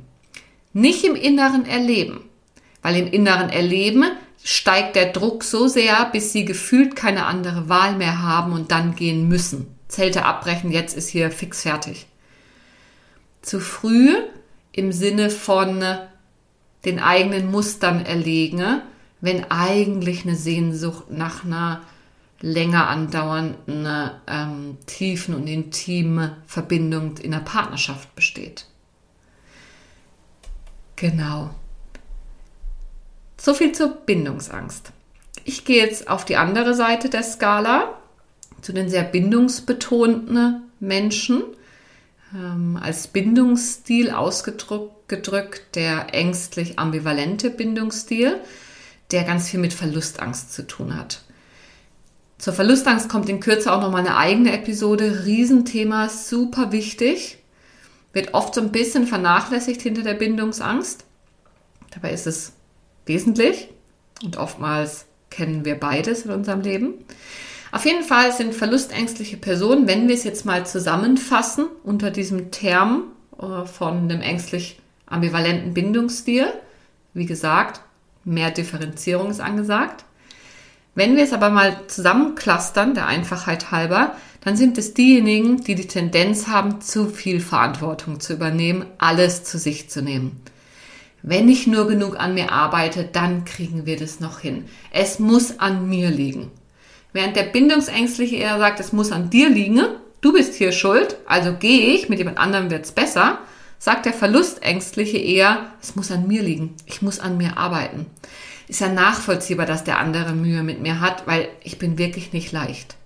[0.72, 2.24] Nicht im inneren Erleben,
[2.82, 4.04] weil im inneren Erleben
[4.42, 8.96] steigt der Druck so sehr, bis sie gefühlt keine andere Wahl mehr haben und dann
[8.96, 9.76] gehen müssen.
[9.86, 12.08] Zelte abbrechen, jetzt ist hier fix fertig
[13.48, 14.14] zu früh
[14.72, 15.82] im Sinne von
[16.84, 18.82] den eigenen Mustern erlegen,
[19.20, 21.82] wenn eigentlich eine Sehnsucht nach einer
[22.40, 28.66] länger andauernden, ähm, tiefen und intimen Verbindung in der Partnerschaft besteht.
[30.96, 31.50] Genau.
[33.40, 34.92] So viel zur Bindungsangst.
[35.44, 37.94] Ich gehe jetzt auf die andere Seite der Skala,
[38.60, 41.42] zu den sehr bindungsbetonten Menschen
[42.34, 48.40] ähm, als Bindungsstil ausgedrückt der ängstlich ambivalente Bindungsstil,
[49.10, 51.22] der ganz viel mit Verlustangst zu tun hat.
[52.38, 55.24] Zur Verlustangst kommt in Kürze auch nochmal eine eigene Episode.
[55.24, 57.38] Riesenthema, super wichtig.
[58.12, 61.04] Wird oft so ein bisschen vernachlässigt hinter der Bindungsangst.
[61.90, 62.52] Dabei ist es
[63.06, 63.68] wesentlich
[64.22, 66.94] und oftmals kennen wir beides in unserem Leben.
[67.72, 73.04] Auf jeden Fall sind verlustängstliche Personen, wenn wir es jetzt mal zusammenfassen unter diesem Term
[73.38, 76.46] äh, von dem ängstlich ambivalenten Bindungsstil,
[77.14, 77.80] wie gesagt,
[78.28, 80.04] mehr Differenzierung ist angesagt.
[80.94, 85.86] Wenn wir es aber mal zusammenclustern, der Einfachheit halber, dann sind es diejenigen, die die
[85.86, 90.40] Tendenz haben, zu viel Verantwortung zu übernehmen, alles zu sich zu nehmen.
[91.22, 94.64] Wenn ich nur genug an mir arbeite, dann kriegen wir das noch hin.
[94.92, 96.50] Es muss an mir liegen.
[97.12, 99.80] Während der Bindungsängstliche eher sagt, es muss an dir liegen,
[100.20, 103.38] du bist hier schuld, also gehe ich, mit jemand anderem wird's besser,
[103.78, 108.06] sagt der Verlustängstliche eher, es muss an mir liegen, ich muss an mir arbeiten.
[108.66, 112.52] Ist ja nachvollziehbar, dass der andere Mühe mit mir hat, weil ich bin wirklich nicht
[112.52, 112.96] leicht.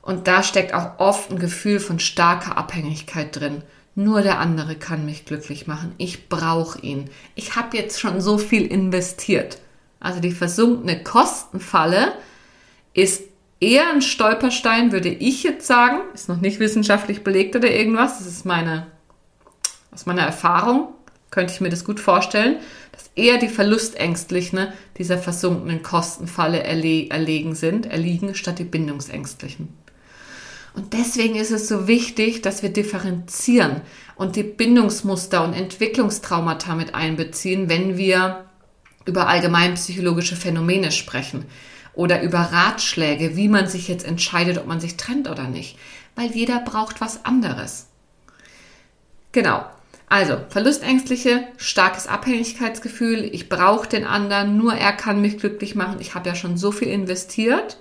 [0.00, 3.62] Und da steckt auch oft ein Gefühl von starker Abhängigkeit drin.
[3.94, 5.94] Nur der andere kann mich glücklich machen.
[5.98, 7.10] Ich brauche ihn.
[7.34, 9.58] Ich habe jetzt schon so viel investiert
[10.00, 12.14] also die versunkene Kostenfalle,
[12.94, 13.22] ist
[13.60, 16.00] eher ein Stolperstein, würde ich jetzt sagen.
[16.14, 18.18] Ist noch nicht wissenschaftlich belegt oder irgendwas.
[18.18, 18.86] Das ist meine,
[19.92, 20.88] aus meiner Erfahrung,
[21.30, 22.56] könnte ich mir das gut vorstellen,
[22.92, 24.68] dass eher die Verlustängstlichen
[24.98, 29.68] dieser versunkenen Kostenfalle erle erlegen sind, erliegen, statt die Bindungsängstlichen.
[30.74, 33.80] Und deswegen ist es so wichtig, dass wir differenzieren
[34.16, 38.44] und die Bindungsmuster und Entwicklungstraumata mit einbeziehen, wenn wir
[39.04, 41.46] über allgemeinpsychologische Phänomene sprechen
[42.00, 45.76] oder über Ratschläge, wie man sich jetzt entscheidet, ob man sich trennt oder nicht,
[46.16, 47.88] weil jeder braucht was anderes.
[49.32, 49.66] Genau.
[50.08, 56.14] Also, Verlustängstliche, starkes Abhängigkeitsgefühl, ich brauche den anderen, nur er kann mich glücklich machen, ich
[56.14, 57.76] habe ja schon so viel investiert.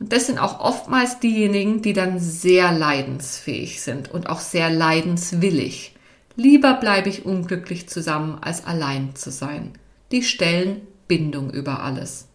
[0.00, 5.94] Und das sind auch oftmals diejenigen, die dann sehr leidensfähig sind und auch sehr leidenswillig.
[6.34, 9.72] Lieber bleibe ich unglücklich zusammen, als allein zu sein
[10.10, 12.28] die stellen Bindung über alles.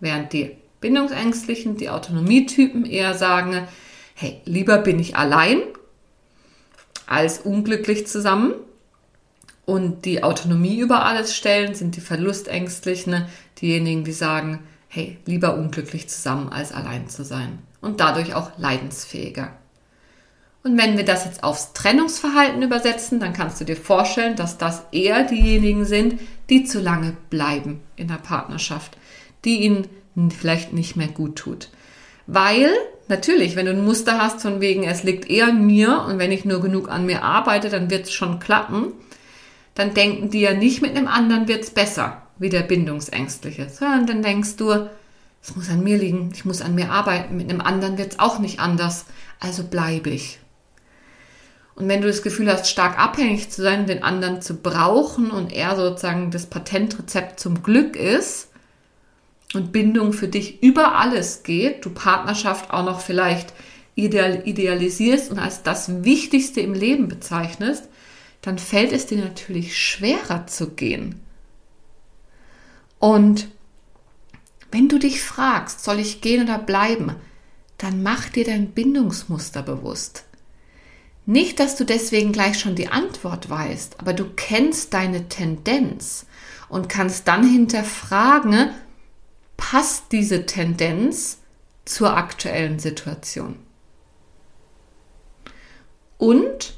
[0.00, 3.66] Während die Bindungsängstlichen, die Autonomietypen eher sagen,
[4.14, 5.60] hey, lieber bin ich allein
[7.06, 8.54] als unglücklich zusammen.
[9.64, 13.26] Und die Autonomie über alles stellen, sind die Verlustängstlichen,
[13.60, 17.58] diejenigen, die sagen, hey, lieber unglücklich zusammen als allein zu sein.
[17.80, 19.52] Und dadurch auch leidensfähiger.
[20.64, 24.82] Und wenn wir das jetzt aufs Trennungsverhalten übersetzen, dann kannst du dir vorstellen, dass das
[24.90, 28.96] eher diejenigen sind, die zu lange bleiben in der Partnerschaft,
[29.44, 29.86] die ihn
[30.30, 31.68] vielleicht nicht mehr gut tut.
[32.26, 32.70] Weil,
[33.08, 36.32] natürlich, wenn du ein Muster hast von wegen, es liegt eher an mir und wenn
[36.32, 38.92] ich nur genug an mir arbeite, dann wird es schon klappen,
[39.74, 44.06] dann denken die ja nicht, mit einem anderen wird es besser, wie der Bindungsängstliche, sondern
[44.06, 44.88] dann denkst du,
[45.40, 48.18] es muss an mir liegen, ich muss an mir arbeiten, mit einem anderen wird es
[48.18, 49.06] auch nicht anders,
[49.40, 50.40] also bleibe ich.
[51.76, 55.52] Und wenn du das Gefühl hast, stark abhängig zu sein, den anderen zu brauchen und
[55.52, 58.47] er sozusagen das Patentrezept zum Glück ist
[59.54, 63.54] und Bindung für dich über alles geht, du Partnerschaft auch noch vielleicht
[63.94, 67.88] ideal, idealisierst und als das Wichtigste im Leben bezeichnest,
[68.42, 71.20] dann fällt es dir natürlich schwerer zu gehen.
[72.98, 73.48] Und
[74.70, 77.14] wenn du dich fragst, soll ich gehen oder bleiben,
[77.78, 80.24] dann mach dir dein Bindungsmuster bewusst.
[81.26, 86.26] Nicht, dass du deswegen gleich schon die Antwort weißt, aber du kennst deine Tendenz
[86.68, 88.70] und kannst dann hinterfragen,
[89.58, 91.40] passt diese Tendenz
[91.84, 93.58] zur aktuellen Situation?
[96.16, 96.74] Und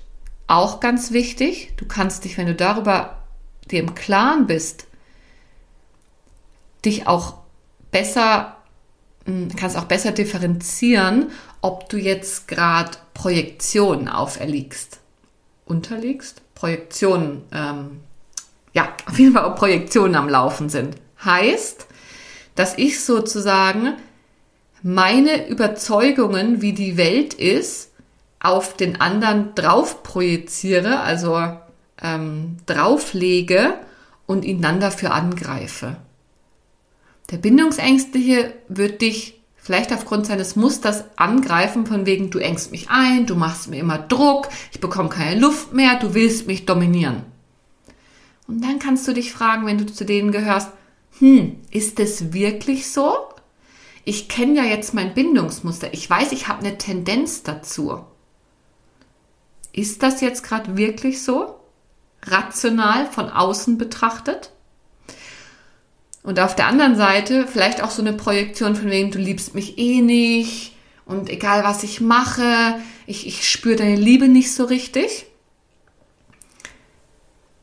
[0.49, 3.23] auch ganz wichtig, du kannst dich, wenn du darüber
[3.71, 4.89] dir im Klaren bist,
[6.85, 7.35] dich auch
[7.93, 8.57] besser,
[9.27, 14.99] hm, kannst auch besser differenzieren, ob du jetzt gerade Projektionen auferlegst.
[15.67, 16.43] Unterlegst?
[16.55, 18.01] Projektionen, ähm,
[18.75, 20.97] ja, auf jeden Fall ob Projektionen am Laufen sind.
[21.25, 21.87] Heißt,
[22.55, 23.95] dass ich sozusagen
[24.83, 27.91] meine Überzeugungen, wie die Welt ist,
[28.41, 31.41] auf den anderen drauf projiziere, also
[32.03, 33.75] ähm, drauflege
[34.27, 35.97] und ihn dann dafür angreife.
[37.31, 43.27] Der Bindungsängstliche wird dich vielleicht aufgrund seines Musters angreifen, von wegen, du engst mich ein,
[43.27, 47.23] du machst mir immer Druck, ich bekomme keine Luft mehr, du willst mich dominieren.
[48.49, 50.71] Und dann kannst du dich fragen, wenn du zu denen gehörst,
[51.19, 53.15] hm, ist es wirklich so?
[54.05, 55.93] Ich kenne ja jetzt mein Bindungsmuster.
[55.93, 58.05] Ich weiß, ich habe eine Tendenz dazu.
[59.73, 61.57] Ist das jetzt gerade wirklich so?
[62.23, 64.51] Rational von außen betrachtet?
[66.23, 69.79] Und auf der anderen Seite vielleicht auch so eine Projektion von wegen, du liebst mich
[69.79, 70.75] eh nicht
[71.07, 75.27] und egal was ich mache, ich, ich spüre deine Liebe nicht so richtig.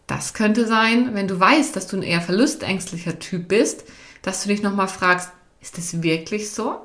[0.08, 3.84] Das könnte sein, wenn du weißt, dass du ein eher verlustängstlicher Typ bist,
[4.22, 5.30] dass du dich nochmal fragst,
[5.62, 6.78] ist es wirklich so?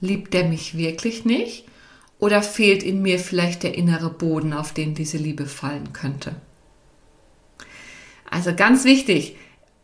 [0.00, 1.66] Liebt der mich wirklich nicht?
[2.18, 6.36] Oder fehlt in mir vielleicht der innere Boden, auf den diese Liebe fallen könnte?
[8.30, 9.36] Also ganz wichtig,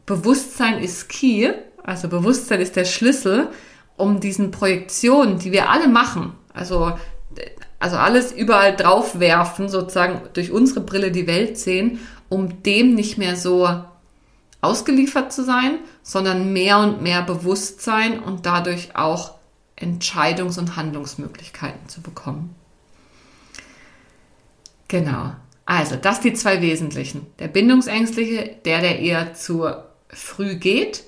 [0.06, 3.48] Bewusstsein ist key, also Bewusstsein ist der Schlüssel,
[3.96, 6.96] um diesen Projektionen, die wir alle machen, also,
[7.78, 13.18] also alles überall drauf werfen, sozusagen durch unsere Brille die Welt sehen, um dem nicht
[13.18, 13.68] mehr so
[14.60, 19.34] ausgeliefert zu sein, sondern mehr und mehr Bewusstsein und dadurch auch
[19.76, 22.54] Entscheidungs- und Handlungsmöglichkeiten zu bekommen.
[24.88, 25.32] Genau.
[25.66, 27.26] Also, das die zwei wesentlichen.
[27.38, 31.04] Der Bindungsängstliche, der, der eher zur früh geht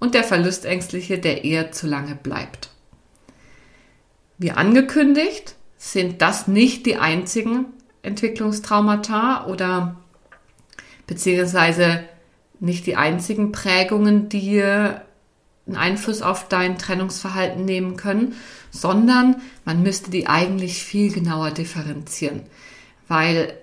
[0.00, 2.70] und der Verlustängstliche, der eher zu lange bleibt.
[4.36, 7.66] Wie angekündigt, sind das nicht die einzigen
[8.02, 9.99] Entwicklungstraumata oder
[11.10, 12.04] beziehungsweise
[12.60, 18.36] nicht die einzigen Prägungen, die einen Einfluss auf dein Trennungsverhalten nehmen können,
[18.70, 22.42] sondern man müsste die eigentlich viel genauer differenzieren,
[23.08, 23.54] weil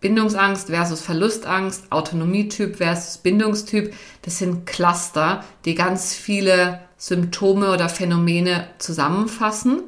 [0.00, 8.66] Bindungsangst versus Verlustangst, Autonomietyp versus Bindungstyp, das sind Cluster, die ganz viele Symptome oder Phänomene
[8.78, 9.84] zusammenfassen.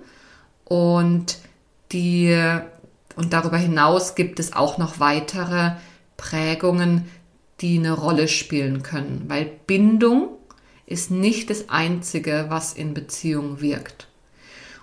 [0.64, 1.38] Und
[1.90, 2.36] die
[3.16, 5.72] und darüber hinaus gibt es auch noch weitere
[6.20, 7.08] Prägungen,
[7.60, 10.28] die eine Rolle spielen können, weil Bindung
[10.86, 14.06] ist nicht das einzige, was in Beziehungen wirkt.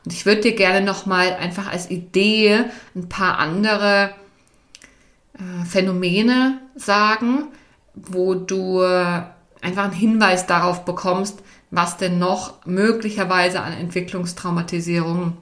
[0.04, 4.12] Und ich würde dir gerne noch mal einfach als Idee ein paar andere
[5.34, 7.50] äh, Phänomene sagen,
[7.94, 8.82] wo du
[9.62, 11.42] einfach einen Hinweis darauf bekommst,
[11.72, 15.38] was denn noch möglicherweise an Entwicklungstraumatisierung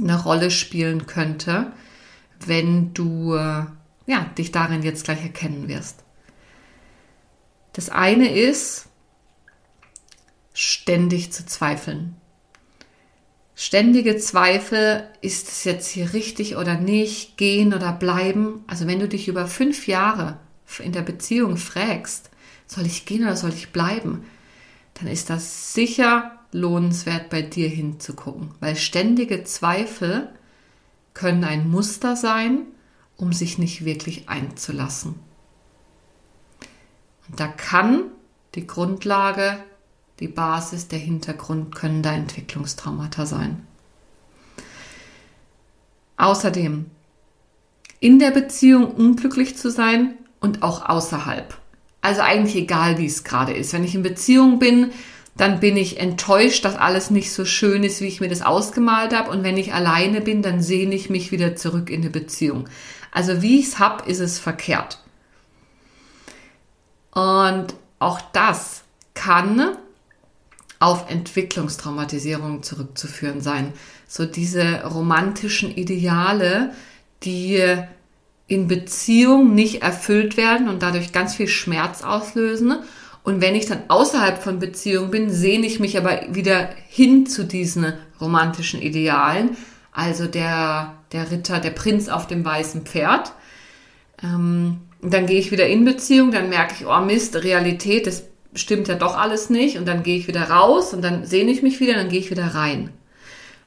[0.00, 1.72] eine Rolle spielen könnte,
[2.44, 3.64] wenn du äh,
[4.06, 6.04] ja, dich darin jetzt gleich erkennen wirst.
[7.72, 8.86] Das eine ist,
[10.52, 12.16] ständig zu zweifeln.
[13.56, 18.64] Ständige Zweifel, ist es jetzt hier richtig oder nicht, gehen oder bleiben.
[18.66, 20.38] Also wenn du dich über fünf Jahre
[20.80, 22.30] in der Beziehung fragst,
[22.66, 24.24] soll ich gehen oder soll ich bleiben,
[24.94, 28.54] dann ist das sicher lohnenswert, bei dir hinzugucken.
[28.60, 30.32] Weil ständige Zweifel
[31.12, 32.66] können ein Muster sein,
[33.16, 35.14] um sich nicht wirklich einzulassen.
[37.28, 38.04] Und da kann
[38.54, 39.58] die Grundlage
[40.20, 43.66] die Basis, der Hintergrund können da Entwicklungstraumata sein.
[46.16, 46.86] Außerdem,
[47.98, 51.58] in der Beziehung unglücklich zu sein und auch außerhalb.
[52.00, 53.72] Also eigentlich egal, wie es gerade ist.
[53.72, 54.92] Wenn ich in Beziehung bin,
[55.36, 59.12] dann bin ich enttäuscht, dass alles nicht so schön ist, wie ich mir das ausgemalt
[59.12, 59.30] habe.
[59.30, 62.68] Und wenn ich alleine bin, dann sehne ich mich wieder zurück in eine Beziehung.
[63.14, 64.98] Also wie ich es habe, ist es verkehrt.
[67.12, 67.68] Und
[68.00, 68.82] auch das
[69.14, 69.76] kann
[70.80, 73.72] auf Entwicklungstraumatisierung zurückzuführen sein.
[74.08, 76.74] So diese romantischen Ideale,
[77.22, 77.62] die
[78.48, 82.80] in Beziehung nicht erfüllt werden und dadurch ganz viel Schmerz auslösen.
[83.22, 87.44] Und wenn ich dann außerhalb von Beziehung bin, sehne ich mich aber wieder hin zu
[87.44, 89.56] diesen romantischen Idealen.
[89.92, 93.32] Also der, der Ritter, der Prinz auf dem weißen Pferd.
[94.22, 98.88] Ähm, dann gehe ich wieder in Beziehung, dann merke ich, oh Mist, Realität, das stimmt
[98.88, 99.78] ja doch alles nicht.
[99.78, 102.30] Und dann gehe ich wieder raus und dann sehne ich mich wieder, dann gehe ich
[102.30, 102.90] wieder rein.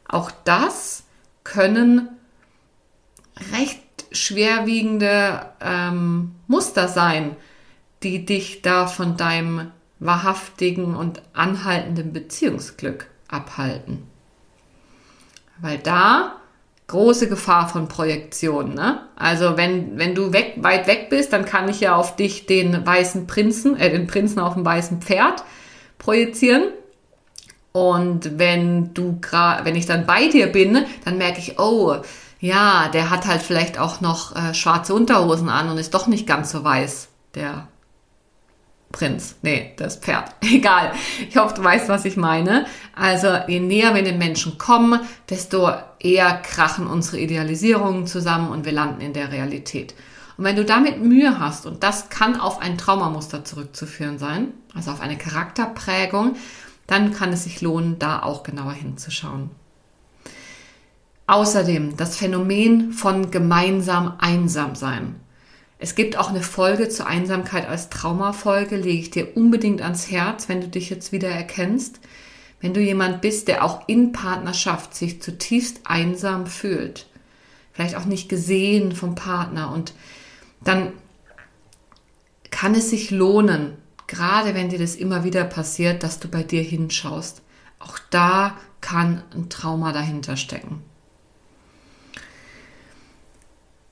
[0.08, 1.04] Auch das
[1.44, 2.10] können
[3.54, 3.82] recht
[4.12, 7.36] schwerwiegende ähm, Muster sein,
[8.04, 14.04] die dich da von deinem wahrhaftigen und anhaltenden Beziehungsglück abhalten.
[15.60, 16.38] Weil da
[16.88, 18.74] große Gefahr von Projektion.
[18.74, 19.02] Ne?
[19.16, 22.86] Also wenn, wenn du weg, weit weg bist, dann kann ich ja auf dich den
[22.86, 25.44] weißen Prinzen, äh, den Prinzen auf dem weißen Pferd
[26.00, 26.64] projizieren.
[27.74, 29.20] Und wenn du
[29.64, 31.98] wenn ich dann bei dir bin, dann merke ich, oh,
[32.40, 36.26] ja, der hat halt vielleicht auch noch äh, schwarze Unterhosen an und ist doch nicht
[36.26, 37.68] ganz so weiß, der
[38.98, 39.36] Prinz.
[39.44, 40.32] Nee, das Pferd.
[40.42, 40.92] Egal.
[41.30, 42.66] Ich hoffe, du weißt, was ich meine.
[42.96, 45.70] Also, je näher wir den Menschen kommen, desto
[46.00, 49.94] eher krachen unsere Idealisierungen zusammen und wir landen in der Realität.
[50.38, 54.92] Und wenn du damit Mühe hast, und das kann auf ein Traumamuster zurückzuführen sein, also
[54.92, 56.36] auf eine Charakterprägung,
[56.88, 59.52] dann kann es sich lohnen, da auch genauer hinzuschauen.
[61.28, 65.20] Außerdem das Phänomen von gemeinsam einsam sein.
[65.80, 70.50] Es gibt auch eine Folge zur Einsamkeit als Traumafolge, lege ich dir unbedingt ans Herz,
[70.50, 72.00] wenn du dich jetzt wieder erkennst.
[72.60, 77.06] Wenn du jemand bist, der auch in Partnerschaft sich zutiefst einsam fühlt,
[77.72, 79.94] vielleicht auch nicht gesehen vom Partner und
[80.62, 80.94] dann
[82.50, 86.64] kann es sich lohnen, gerade wenn dir das immer wieder passiert, dass du bei dir
[86.64, 87.44] hinschaust.
[87.78, 90.82] Auch da kann ein Trauma dahinter stecken.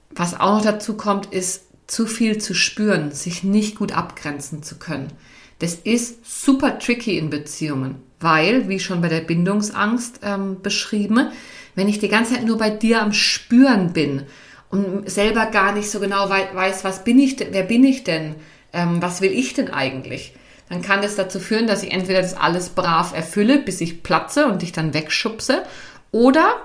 [0.09, 4.77] Was auch noch dazu kommt, ist zu viel zu spüren, sich nicht gut abgrenzen zu
[4.77, 5.11] können.
[5.59, 11.29] Das ist super tricky in Beziehungen, weil, wie schon bei der Bindungsangst ähm, beschrieben,
[11.75, 14.23] wenn ich die ganze Zeit nur bei dir am Spüren bin
[14.69, 18.36] und selber gar nicht so genau weiß, was bin ich denn, wer bin ich denn,
[18.73, 20.33] ähm, was will ich denn eigentlich,
[20.69, 24.47] dann kann das dazu führen, dass ich entweder das alles brav erfülle, bis ich platze
[24.47, 25.63] und dich dann wegschubse,
[26.11, 26.55] oder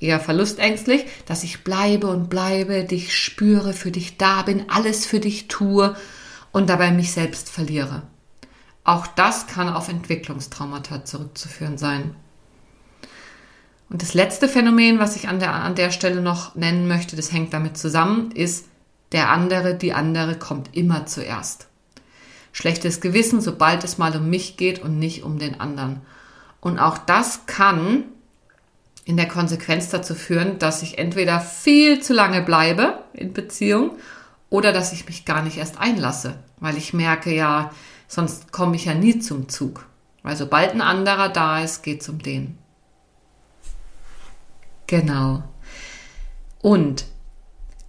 [0.00, 5.20] eher verlustängstlich, dass ich bleibe und bleibe, dich spüre, für dich da bin, alles für
[5.20, 5.96] dich tue
[6.52, 8.02] und dabei mich selbst verliere.
[8.84, 12.14] Auch das kann auf Entwicklungstraumata zurückzuführen sein.
[13.90, 17.32] Und das letzte Phänomen, was ich an der, an der Stelle noch nennen möchte, das
[17.32, 18.66] hängt damit zusammen, ist,
[19.12, 21.68] der andere, die andere kommt immer zuerst.
[22.52, 26.02] Schlechtes Gewissen, sobald es mal um mich geht und nicht um den anderen.
[26.60, 28.04] Und auch das kann
[29.08, 33.92] in der Konsequenz dazu führen, dass ich entweder viel zu lange bleibe in Beziehung
[34.50, 37.70] oder dass ich mich gar nicht erst einlasse, weil ich merke ja,
[38.06, 39.86] sonst komme ich ja nie zum Zug.
[40.22, 42.58] Weil sobald ein anderer da ist, geht es um den.
[44.86, 45.42] Genau.
[46.60, 47.06] Und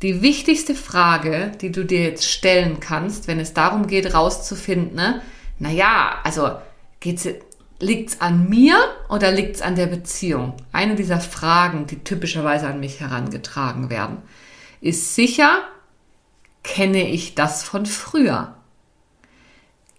[0.02, 5.22] die wichtigste Frage, die du dir jetzt stellen kannst, wenn es darum geht, rauszufinden, ne,
[5.58, 6.52] naja, also
[7.02, 7.28] geht's,
[7.80, 8.78] Liegt es an mir
[9.08, 10.54] oder liegt es an der Beziehung?
[10.74, 14.18] Eine dieser Fragen, die typischerweise an mich herangetragen werden,
[14.82, 15.62] ist sicher,
[16.64, 18.56] kenne ich das von früher?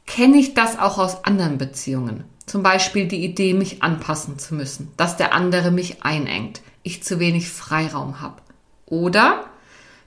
[0.07, 2.25] Kenne ich das auch aus anderen Beziehungen?
[2.45, 7.19] Zum Beispiel die Idee, mich anpassen zu müssen, dass der andere mich einengt, ich zu
[7.19, 8.43] wenig Freiraum habe.
[8.87, 9.45] Oder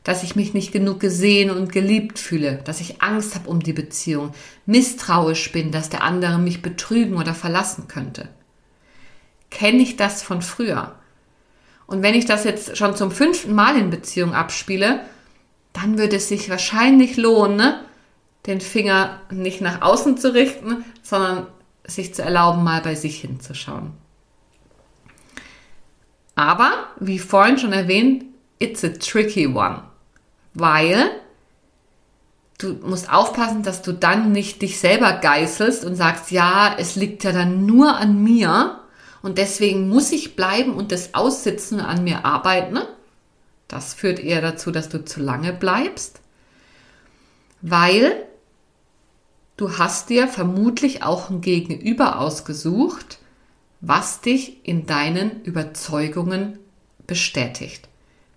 [0.03, 3.73] dass ich mich nicht genug gesehen und geliebt fühle, dass ich Angst habe um die
[3.73, 4.33] Beziehung,
[4.65, 8.27] misstrauisch bin, dass der andere mich betrügen oder verlassen könnte.
[9.49, 10.95] Kenne ich das von früher?
[11.87, 15.01] Und wenn ich das jetzt schon zum fünften Mal in Beziehung abspiele,
[15.71, 17.79] dann würde es sich wahrscheinlich lohnen, ne,
[18.45, 21.47] den Finger nicht nach außen zu richten, sondern
[21.85, 23.93] sich zu erlauben, mal bei sich hinzuschauen.
[26.35, 28.25] Aber, wie vorhin schon erwähnt,
[28.59, 29.83] it's a tricky one
[30.53, 31.11] weil
[32.57, 37.23] du musst aufpassen, dass du dann nicht dich selber geißelst und sagst, ja, es liegt
[37.23, 38.79] ja dann nur an mir
[39.21, 42.79] und deswegen muss ich bleiben und das aussitzen an mir arbeiten.
[43.67, 46.21] Das führt eher dazu, dass du zu lange bleibst,
[47.61, 48.27] weil
[49.57, 53.19] du hast dir vermutlich auch ein Gegenüber ausgesucht,
[53.81, 56.59] was dich in deinen Überzeugungen
[57.07, 57.89] bestätigt.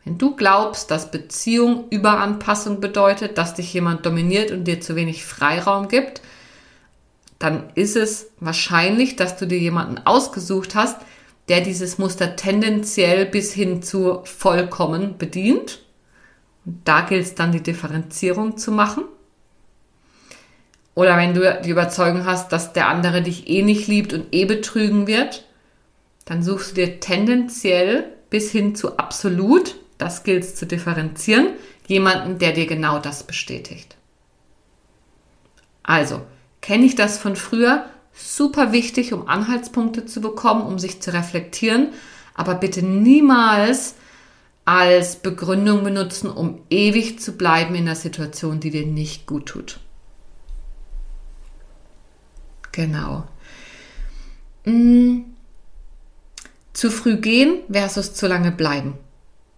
[0.07, 5.24] Wenn du glaubst, dass Beziehung Überanpassung bedeutet, dass dich jemand dominiert und dir zu wenig
[5.24, 6.22] Freiraum gibt,
[7.40, 10.96] dann ist es wahrscheinlich, dass du dir jemanden ausgesucht hast,
[11.48, 15.80] der dieses Muster tendenziell bis hin zu vollkommen bedient.
[16.64, 19.07] Und da gilt es dann, die Differenzierung zu machen.
[20.94, 24.44] Oder wenn du die Überzeugung hast, dass der andere dich eh nicht liebt und eh
[24.44, 25.44] betrügen wird,
[26.26, 31.51] dann suchst du dir tendenziell bis hin zu absolut das gilt es zu differenzieren,
[31.86, 33.97] jemanden, der dir genau das bestätigt.
[35.82, 36.22] Also,
[36.61, 37.86] kenne ich das von früher?
[38.12, 41.88] Super wichtig, um Anhaltspunkte zu bekommen, um sich zu reflektieren,
[42.34, 43.94] aber bitte niemals
[44.64, 49.80] als Begründung benutzen, um ewig zu bleiben in einer Situation, die dir nicht gut tut.
[52.72, 53.24] Genau.
[54.64, 55.24] Hm.
[56.72, 58.99] Zu früh gehen versus zu lange bleiben.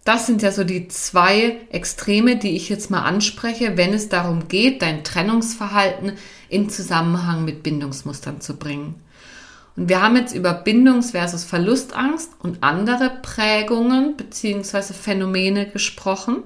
[0.09, 4.49] Das sind ja so die zwei Extreme, die ich jetzt mal anspreche, wenn es darum
[4.49, 6.13] geht, dein Trennungsverhalten
[6.49, 8.95] in Zusammenhang mit Bindungsmustern zu bringen.
[9.77, 14.95] Und wir haben jetzt über Bindungs- versus Verlustangst und andere Prägungen bzw.
[14.95, 16.39] Phänomene gesprochen.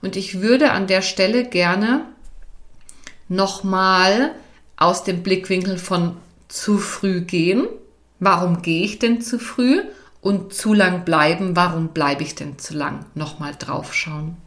[0.00, 2.04] Und ich würde an der Stelle gerne
[3.28, 4.30] nochmal
[4.76, 7.66] aus dem Blickwinkel von zu früh gehen.
[8.20, 9.82] Warum gehe ich denn zu früh?
[10.24, 13.04] Und zu lang bleiben, warum bleibe ich denn zu lang?
[13.14, 14.38] Nochmal draufschauen.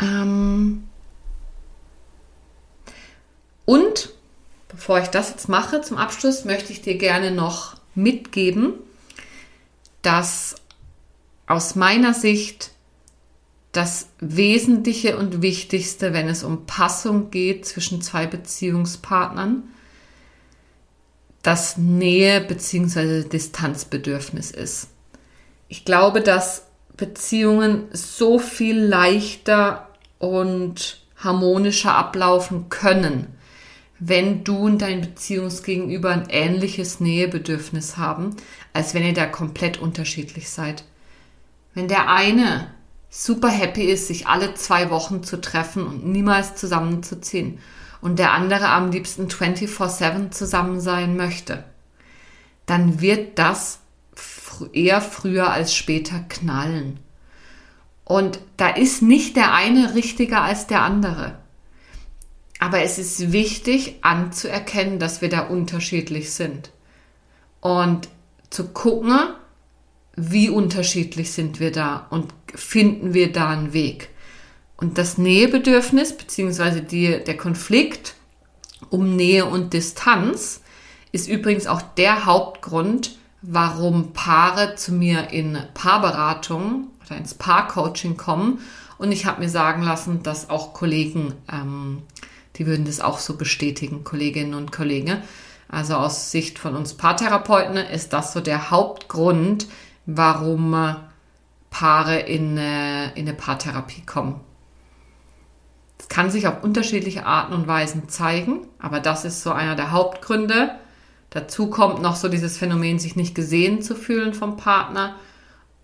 [0.00, 0.88] Ähm
[3.64, 4.10] und
[4.66, 8.72] bevor ich das jetzt mache, zum Abschluss möchte ich dir gerne noch mitgeben,
[10.02, 10.56] dass
[11.46, 12.72] aus meiner Sicht
[13.70, 19.62] das Wesentliche und Wichtigste, wenn es um Passung geht zwischen zwei Beziehungspartnern,
[21.42, 23.24] das Nähe- bzw.
[23.24, 24.88] Distanzbedürfnis ist.
[25.68, 26.66] Ich glaube, dass
[26.96, 29.88] Beziehungen so viel leichter
[30.18, 33.26] und harmonischer ablaufen können,
[33.98, 38.36] wenn du und dein Beziehungsgegenüber ein ähnliches Nähebedürfnis haben,
[38.72, 40.84] als wenn ihr da komplett unterschiedlich seid.
[41.74, 42.72] Wenn der eine
[43.10, 47.58] super happy ist, sich alle zwei Wochen zu treffen und niemals zusammenzuziehen
[48.00, 51.64] und der andere am liebsten 24/7 zusammen sein möchte,
[52.66, 53.80] dann wird das
[54.72, 57.00] eher früher als später knallen.
[58.04, 61.38] Und da ist nicht der eine richtiger als der andere.
[62.58, 66.70] Aber es ist wichtig anzuerkennen, dass wir da unterschiedlich sind.
[67.60, 68.08] Und
[68.50, 69.16] zu gucken,
[70.16, 74.10] wie unterschiedlich sind wir da und finden wir da einen Weg.
[74.80, 78.14] Und das Nähebedürfnis beziehungsweise der Konflikt
[78.88, 80.62] um Nähe und Distanz
[81.12, 88.60] ist übrigens auch der Hauptgrund, warum Paare zu mir in Paarberatung oder ins Paarcoaching kommen.
[88.96, 92.02] Und ich habe mir sagen lassen, dass auch Kollegen, ähm,
[92.56, 95.18] die würden das auch so bestätigen, Kolleginnen und Kollegen.
[95.68, 99.66] Also aus Sicht von uns Paartherapeuten ist das so der Hauptgrund,
[100.06, 100.96] warum
[101.70, 104.40] Paare in, äh, in eine Paartherapie kommen.
[106.00, 109.90] Es kann sich auf unterschiedliche Arten und Weisen zeigen, aber das ist so einer der
[109.90, 110.70] Hauptgründe.
[111.28, 115.16] Dazu kommt noch so dieses Phänomen, sich nicht gesehen zu fühlen vom Partner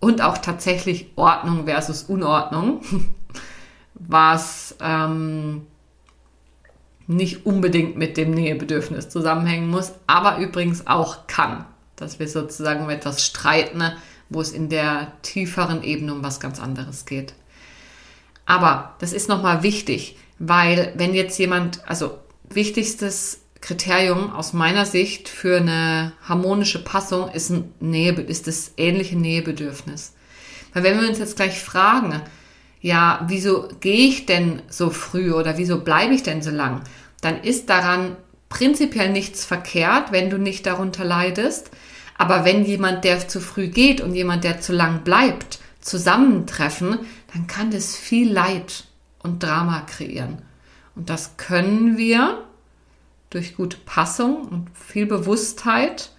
[0.01, 2.81] und auch tatsächlich Ordnung versus Unordnung,
[3.95, 5.67] was ähm,
[7.07, 12.91] nicht unbedingt mit dem Nähebedürfnis zusammenhängen muss, aber übrigens auch kann, dass wir sozusagen um
[12.91, 13.83] etwas streiten,
[14.31, 17.35] wo es in der tieferen Ebene um was ganz anderes geht.
[18.47, 22.19] Aber das ist nochmal wichtig, weil wenn jetzt jemand, also
[22.49, 29.17] wichtigstes Kriterium aus meiner Sicht für eine harmonische Passung ist, ein Nähe, ist das ähnliche
[29.19, 30.15] Nähebedürfnis.
[30.73, 32.23] Weil wenn wir uns jetzt gleich fragen,
[32.81, 36.83] ja, wieso gehe ich denn so früh oder wieso bleibe ich denn so lang,
[37.21, 38.17] dann ist daran
[38.49, 41.71] prinzipiell nichts verkehrt, wenn du nicht darunter leidest.
[42.19, 47.01] Aber wenn jemand, der zu früh geht und jemand, der zu lang bleibt, zusammentreffen,
[47.37, 48.85] dann kann das viel Leid
[49.23, 50.39] und Drama kreieren.
[50.95, 52.47] Und das können wir
[53.29, 56.13] durch gute Passung und viel Bewusstheit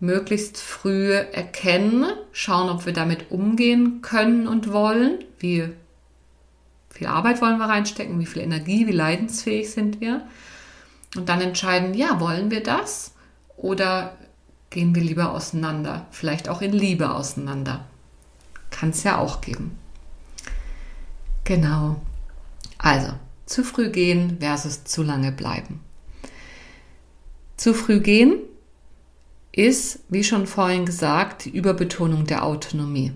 [0.00, 5.68] möglichst früh erkennen, schauen, ob wir damit umgehen können und wollen, wie
[6.88, 10.26] viel Arbeit wollen wir reinstecken, wie viel Energie, wie leidensfähig sind wir.
[11.14, 13.12] Und dann entscheiden, ja, wollen wir das
[13.58, 14.16] oder
[14.70, 17.84] gehen wir lieber auseinander, vielleicht auch in Liebe auseinander.
[18.70, 19.78] Kann es ja auch geben.
[21.44, 22.00] Genau.
[22.78, 23.12] Also,
[23.46, 25.80] zu früh gehen versus zu lange bleiben.
[27.56, 28.38] Zu früh gehen
[29.52, 33.12] ist, wie schon vorhin gesagt, die Überbetonung der Autonomie.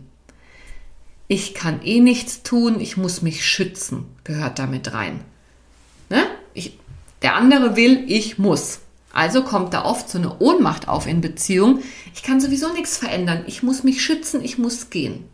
[1.27, 5.21] Ich kann eh nichts tun, ich muss mich schützen, gehört damit rein.
[6.09, 6.25] Ne?
[6.55, 6.79] Ich,
[7.23, 8.81] der andere will, ich muss.
[9.13, 11.81] Also kommt da oft so eine Ohnmacht auf in Beziehung.
[12.15, 13.45] Ich kann sowieso nichts verändern.
[13.47, 15.25] Ich muss mich schützen, ich muss gehen.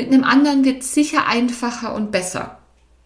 [0.00, 2.56] Mit einem anderen wird es sicher einfacher und besser,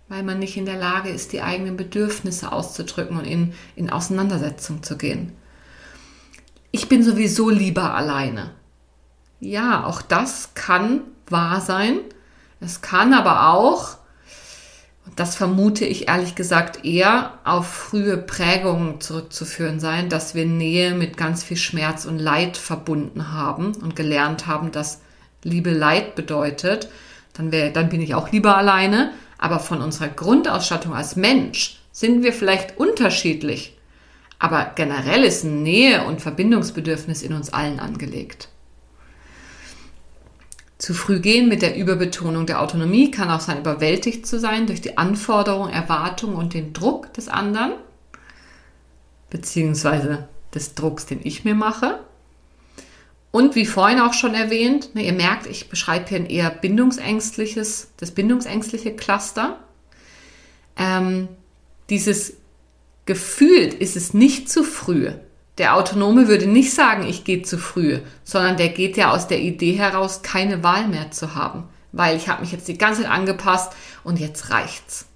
[0.06, 4.84] weil man nicht in der Lage ist, die eigenen Bedürfnisse auszudrücken und in, in Auseinandersetzung
[4.84, 5.32] zu gehen.
[6.70, 8.52] Ich bin sowieso lieber alleine.
[9.40, 11.98] Ja, auch das kann wahr sein.
[12.60, 13.96] Es kann aber auch,
[15.04, 20.94] und das vermute ich ehrlich gesagt eher, auf frühe Prägungen zurückzuführen sein, dass wir Nähe
[20.94, 25.00] mit ganz viel Schmerz und Leid verbunden haben und gelernt haben, dass
[25.44, 26.88] Liebe Leid bedeutet,
[27.34, 29.12] dann, wär, dann bin ich auch lieber alleine.
[29.38, 33.76] Aber von unserer Grundausstattung als Mensch sind wir vielleicht unterschiedlich.
[34.38, 38.48] Aber generell ist ein Nähe- und Verbindungsbedürfnis in uns allen angelegt.
[40.78, 44.80] Zu früh gehen mit der Überbetonung der Autonomie kann auch sein, überwältigt zu sein durch
[44.80, 47.72] die Anforderung, Erwartung und den Druck des anderen,
[49.30, 52.00] beziehungsweise des Drucks, den ich mir mache.
[53.34, 57.88] Und wie vorhin auch schon erwähnt, ne, ihr merkt, ich beschreibe hier ein eher bindungsängstliches,
[57.96, 59.58] das bindungsängstliche Cluster.
[60.76, 61.26] Ähm,
[61.90, 62.34] dieses
[63.06, 65.10] gefühlt ist es nicht zu früh.
[65.58, 69.40] Der Autonome würde nicht sagen, ich gehe zu früh, sondern der geht ja aus der
[69.40, 73.10] Idee heraus, keine Wahl mehr zu haben, weil ich habe mich jetzt die ganze Zeit
[73.10, 73.72] angepasst
[74.04, 75.06] und jetzt reicht's.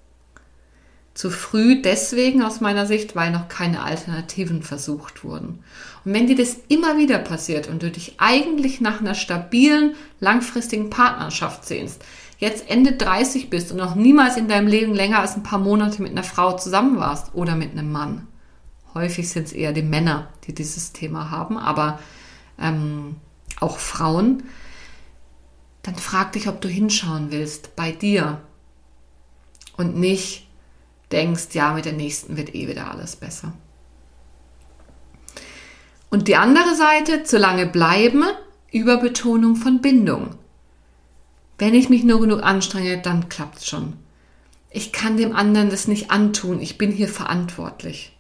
[1.19, 5.65] Zu früh deswegen aus meiner Sicht, weil noch keine Alternativen versucht wurden.
[6.05, 10.91] Und wenn dir das immer wieder passiert und du dich eigentlich nach einer stabilen, langfristigen
[10.91, 12.05] Partnerschaft sehnst,
[12.39, 16.03] jetzt Ende 30 bist und noch niemals in deinem Leben länger als ein paar Monate
[16.03, 18.29] mit einer Frau zusammen warst oder mit einem Mann.
[18.95, 21.99] Häufig sind es eher die Männer, die dieses Thema haben, aber
[22.61, 23.17] ähm,
[23.59, 24.45] auch Frauen.
[25.83, 28.41] Dann frag dich, ob du hinschauen willst bei dir
[29.77, 30.48] und nicht
[31.13, 33.53] denkst, ja, mit der nächsten wird eh wieder alles besser.
[36.11, 38.25] Und die andere Seite, zu lange bleiben,
[38.73, 40.35] Überbetonung von Bindung.
[41.59, 43.95] Wenn ich mich nur genug anstrenge, dann klappt's schon.
[44.71, 48.15] Ich kann dem anderen das nicht antun, ich bin hier verantwortlich.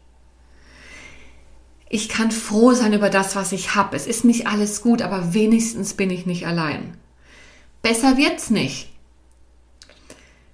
[1.90, 3.96] Ich kann froh sein über das, was ich habe.
[3.96, 6.96] Es ist nicht alles gut, aber wenigstens bin ich nicht allein.
[7.80, 8.87] Besser wird's nicht.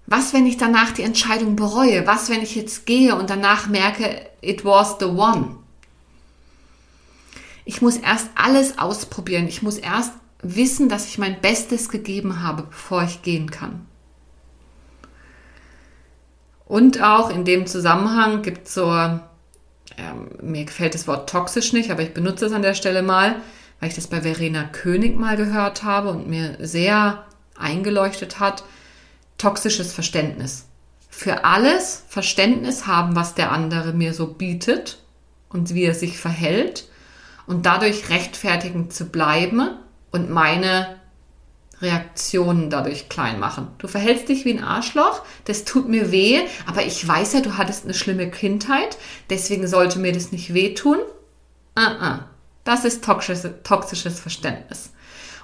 [0.06, 2.06] Was, wenn ich danach die Entscheidung bereue?
[2.06, 5.56] Was, wenn ich jetzt gehe und danach merke, it was the one?
[7.64, 9.48] Ich muss erst alles ausprobieren.
[9.48, 13.86] Ich muss erst wissen, dass ich mein Bestes gegeben habe, bevor ich gehen kann.
[16.66, 19.20] Und auch in dem Zusammenhang gibt es so, ähm,
[20.42, 23.36] mir gefällt das Wort toxisch nicht, aber ich benutze es an der Stelle mal,
[23.80, 27.24] weil ich das bei Verena König mal gehört habe und mir sehr
[27.56, 28.64] eingeleuchtet hat
[29.44, 30.64] toxisches Verständnis.
[31.10, 35.02] Für alles Verständnis haben, was der andere mir so bietet
[35.50, 36.88] und wie er sich verhält
[37.46, 39.68] und dadurch rechtfertigend zu bleiben
[40.12, 40.96] und meine
[41.82, 43.68] Reaktionen dadurch klein machen.
[43.76, 47.58] Du verhältst dich wie ein Arschloch, das tut mir weh, aber ich weiß ja, du
[47.58, 48.96] hattest eine schlimme Kindheit,
[49.28, 50.98] deswegen sollte mir das nicht wehtun.
[51.78, 52.18] Uh -uh.
[52.64, 54.94] Das ist toxisches, toxisches Verständnis.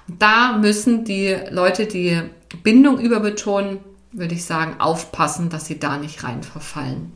[0.07, 2.19] Und da müssen die Leute, die
[2.63, 3.79] Bindung überbetonen,
[4.11, 7.13] würde ich sagen, aufpassen, dass sie da nicht rein verfallen.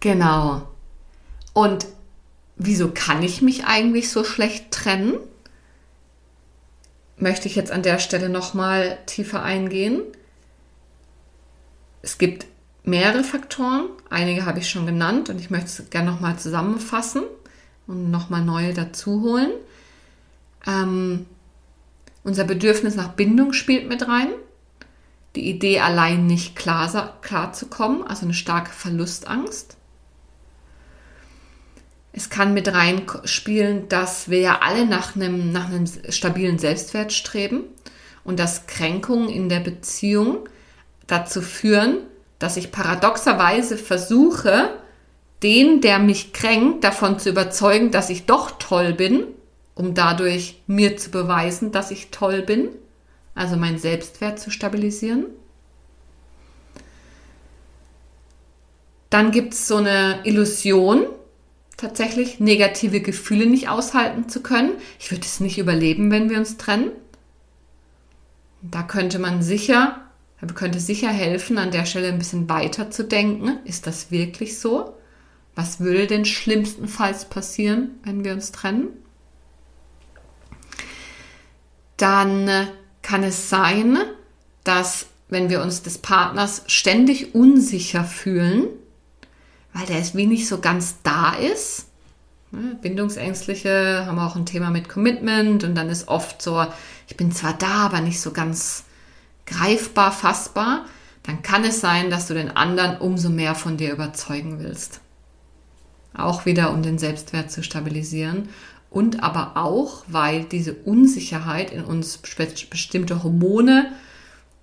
[0.00, 0.66] Genau.
[1.52, 1.86] Und
[2.56, 5.14] wieso kann ich mich eigentlich so schlecht trennen?
[7.16, 10.02] Möchte ich jetzt an der Stelle nochmal tiefer eingehen.
[12.02, 12.46] Es gibt
[12.82, 17.22] mehrere Faktoren, einige habe ich schon genannt und ich möchte es gerne nochmal zusammenfassen
[17.86, 19.50] und nochmal neue dazu holen.
[20.66, 21.26] Ähm,
[22.22, 24.28] unser Bedürfnis nach Bindung spielt mit rein.
[25.36, 29.76] Die Idee, allein nicht klar, klar zu kommen, also eine starke Verlustangst.
[32.12, 37.62] Es kann mit reinspielen, dass wir ja alle nach einem, nach einem stabilen Selbstwert streben
[38.24, 40.48] und dass Kränkungen in der Beziehung
[41.06, 41.98] dazu führen,
[42.40, 44.70] dass ich paradoxerweise versuche,
[45.44, 49.24] den, der mich kränkt, davon zu überzeugen, dass ich doch toll bin
[49.74, 52.68] um dadurch mir zu beweisen, dass ich toll bin.
[53.34, 55.26] also meinen Selbstwert zu stabilisieren.
[59.08, 61.06] Dann gibt es so eine Illusion,
[61.76, 64.72] tatsächlich negative Gefühle nicht aushalten zu können.
[64.98, 66.90] Ich würde es nicht überleben, wenn wir uns trennen.
[68.62, 70.00] Da könnte man sicher,
[70.54, 73.58] könnte sicher helfen, an der Stelle ein bisschen weiter zu denken.
[73.64, 74.94] Ist das wirklich so?
[75.54, 78.88] Was würde denn schlimmstenfalls passieren, wenn wir uns trennen?
[82.00, 82.68] Dann
[83.02, 83.98] kann es sein,
[84.64, 88.68] dass wenn wir uns des Partners ständig unsicher fühlen,
[89.72, 91.86] weil der es wie nicht so ganz da ist.
[92.50, 96.66] Ne, Bindungsängstliche haben auch ein Thema mit Commitment und dann ist oft so,
[97.06, 98.84] ich bin zwar da, aber nicht so ganz
[99.46, 100.86] greifbar, fassbar.
[101.22, 105.00] Dann kann es sein, dass du den anderen umso mehr von dir überzeugen willst.
[106.14, 108.48] Auch wieder, um den Selbstwert zu stabilisieren.
[108.90, 113.92] Und aber auch, weil diese Unsicherheit in uns bestimmte Hormone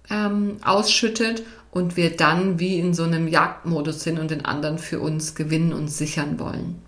[0.10, 5.00] ähm, ausschüttet und wir dann wie in so einem Jagdmodus sind und den anderen für
[5.00, 6.82] uns gewinnen und sichern wollen.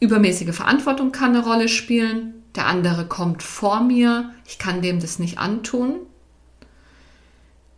[0.00, 2.42] Übermäßige Verantwortung kann eine Rolle spielen.
[2.54, 5.96] Der andere kommt vor mir, ich kann dem das nicht antun.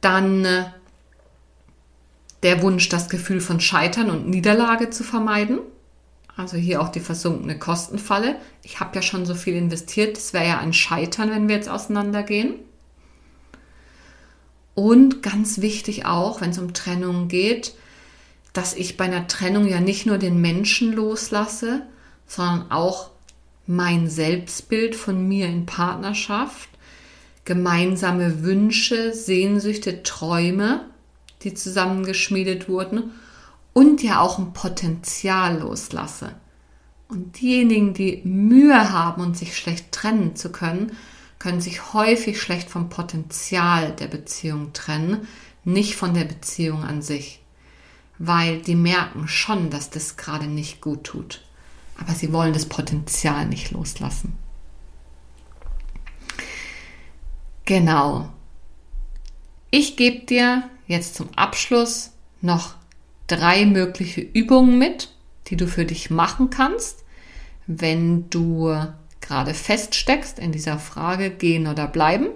[0.01, 0.65] Dann äh,
[2.43, 5.61] der Wunsch, das Gefühl von Scheitern und Niederlage zu vermeiden.
[6.39, 8.37] Also hier auch die versunkene Kostenfalle.
[8.63, 11.69] Ich habe ja schon so viel investiert, es wäre ja ein Scheitern, wenn wir jetzt
[11.69, 12.55] auseinandergehen.
[14.77, 17.75] Und ganz wichtig auch, wenn es um Trennung geht,
[18.53, 21.83] dass ich bei einer Trennung ja nicht nur den Menschen loslasse,
[22.29, 23.11] sondern auch
[23.67, 26.69] mein Selbstbild von mir in Partnerschaft,
[27.47, 30.85] gemeinsame Wünsche, Sehnsüchte, Träume,
[31.43, 33.11] die zusammengeschmiedet wurden
[33.79, 36.35] und ja auch ein Potenzial loslasse.
[37.07, 40.97] Und diejenigen, die Mühe haben und sich schlecht trennen zu können,
[41.39, 45.29] können sich häufig schlecht vom Potenzial der Beziehung trennen,
[45.63, 47.41] nicht von der Beziehung an sich.
[48.19, 51.43] Weil die merken schon, dass das gerade nicht gut tut.
[52.01, 54.37] Aber sie wollen das Potenzial nicht loslassen.
[57.65, 58.29] Genau.
[59.71, 62.11] Ich gebe dir jetzt zum Abschluss
[62.41, 62.78] noch
[63.29, 65.11] drei mögliche Übungen mit,
[65.47, 67.05] die du für dich machen kannst,
[67.67, 68.75] wenn du
[69.21, 72.29] gerade feststeckst in dieser Frage gehen oder bleiben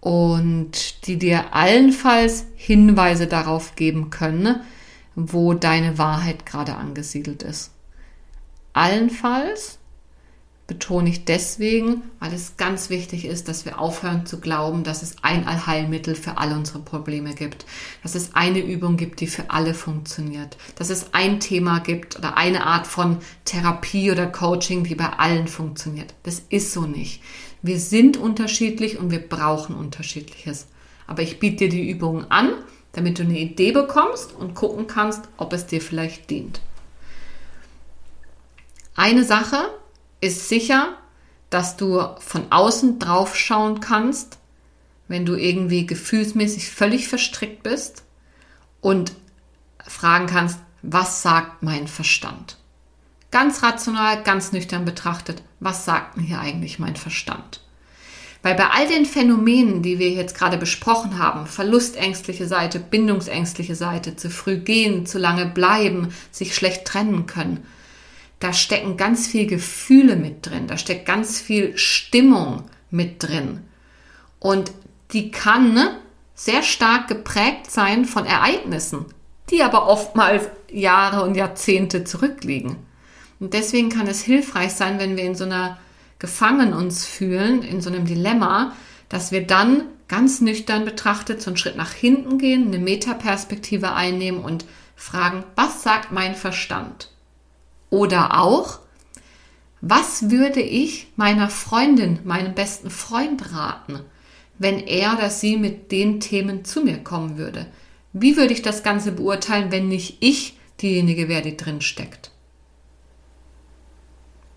[0.00, 4.60] und die dir allenfalls Hinweise darauf geben können,
[5.14, 7.72] wo deine Wahrheit gerade angesiedelt ist.
[8.72, 9.77] Allenfalls
[10.68, 15.16] betone ich deswegen, weil es ganz wichtig ist, dass wir aufhören zu glauben, dass es
[15.22, 17.64] ein Allheilmittel für alle unsere Probleme gibt,
[18.02, 22.36] dass es eine Übung gibt, die für alle funktioniert, dass es ein Thema gibt oder
[22.36, 23.16] eine Art von
[23.46, 26.12] Therapie oder Coaching, die bei allen funktioniert.
[26.22, 27.22] Das ist so nicht.
[27.62, 30.66] Wir sind unterschiedlich und wir brauchen unterschiedliches.
[31.06, 32.52] Aber ich biete dir die Übungen an,
[32.92, 36.60] damit du eine Idee bekommst und gucken kannst, ob es dir vielleicht dient.
[38.94, 39.70] Eine Sache,
[40.20, 40.96] ist sicher,
[41.50, 44.38] dass du von außen drauf schauen kannst,
[45.08, 48.02] wenn du irgendwie gefühlsmäßig völlig verstrickt bist
[48.80, 49.12] und
[49.86, 52.56] fragen kannst, was sagt mein Verstand?
[53.30, 57.60] Ganz rational, ganz nüchtern betrachtet, was sagt mir hier eigentlich mein Verstand?
[58.42, 64.14] Weil bei all den Phänomenen, die wir jetzt gerade besprochen haben, verlustängstliche Seite, bindungsängstliche Seite,
[64.14, 67.66] zu früh gehen, zu lange bleiben, sich schlecht trennen können,
[68.40, 73.60] da stecken ganz viel Gefühle mit drin, da steckt ganz viel Stimmung mit drin.
[74.38, 74.72] Und
[75.12, 75.98] die kann ne,
[76.34, 79.06] sehr stark geprägt sein von Ereignissen,
[79.50, 82.76] die aber oftmals Jahre und Jahrzehnte zurückliegen.
[83.40, 85.78] Und deswegen kann es hilfreich sein, wenn wir in so einer
[86.18, 88.72] Gefangen uns fühlen, in so einem Dilemma,
[89.08, 94.40] dass wir dann ganz nüchtern betrachtet so einen Schritt nach hinten gehen, eine Metaperspektive einnehmen
[94.40, 94.64] und
[94.96, 97.10] fragen, was sagt mein Verstand?
[97.90, 98.80] Oder auch,
[99.80, 104.00] was würde ich meiner Freundin, meinem besten Freund raten,
[104.58, 107.66] wenn er oder sie mit den Themen zu mir kommen würde?
[108.12, 112.32] Wie würde ich das Ganze beurteilen, wenn nicht ich diejenige wäre, die drin steckt?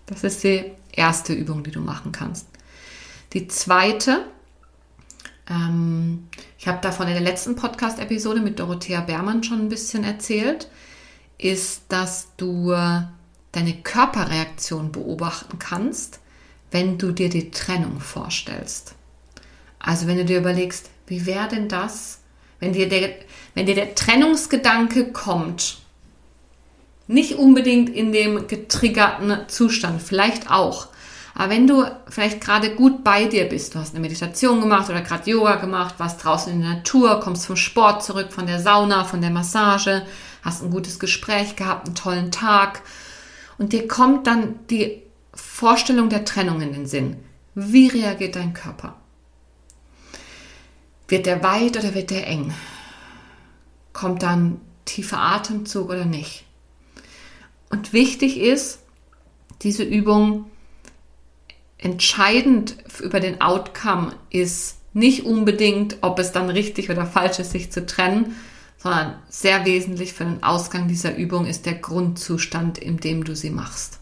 [0.06, 2.48] Das ist die erste Übung, die du machen kannst.
[3.32, 4.26] Die zweite,
[5.48, 6.28] ähm,
[6.58, 10.68] ich habe davon in der letzten Podcast-Episode mit Dorothea Bermann schon ein bisschen erzählt,
[11.38, 12.72] ist, dass du
[13.52, 16.20] deine Körperreaktion beobachten kannst,
[16.70, 18.94] wenn du dir die Trennung vorstellst.
[19.78, 22.20] Also wenn du dir überlegst, wie wäre denn das,
[22.60, 23.10] wenn dir, der,
[23.54, 25.78] wenn dir der Trennungsgedanke kommt,
[27.08, 30.88] nicht unbedingt in dem getriggerten Zustand, vielleicht auch,
[31.34, 35.00] Aber wenn du vielleicht gerade gut bei dir bist, du hast eine Meditation gemacht oder
[35.00, 39.04] gerade Yoga gemacht, warst draußen in der Natur, kommst vom Sport zurück, von der Sauna,
[39.04, 40.06] von der Massage,
[40.42, 42.82] hast ein gutes Gespräch gehabt, einen tollen Tag
[43.58, 45.02] und dir kommt dann die
[45.34, 47.16] Vorstellung der Trennung in den Sinn.
[47.54, 48.96] Wie reagiert dein Körper?
[51.08, 52.54] Wird der weit oder wird der eng?
[53.92, 56.44] Kommt dann tiefer Atemzug oder nicht?
[57.70, 58.80] Und wichtig ist,
[59.62, 60.50] diese Übung
[61.78, 67.72] entscheidend über den Outcome ist nicht unbedingt, ob es dann richtig oder falsch ist, sich
[67.72, 68.36] zu trennen,
[68.82, 73.50] sondern sehr wesentlich für den Ausgang dieser Übung ist der Grundzustand, in dem du sie
[73.50, 74.00] machst.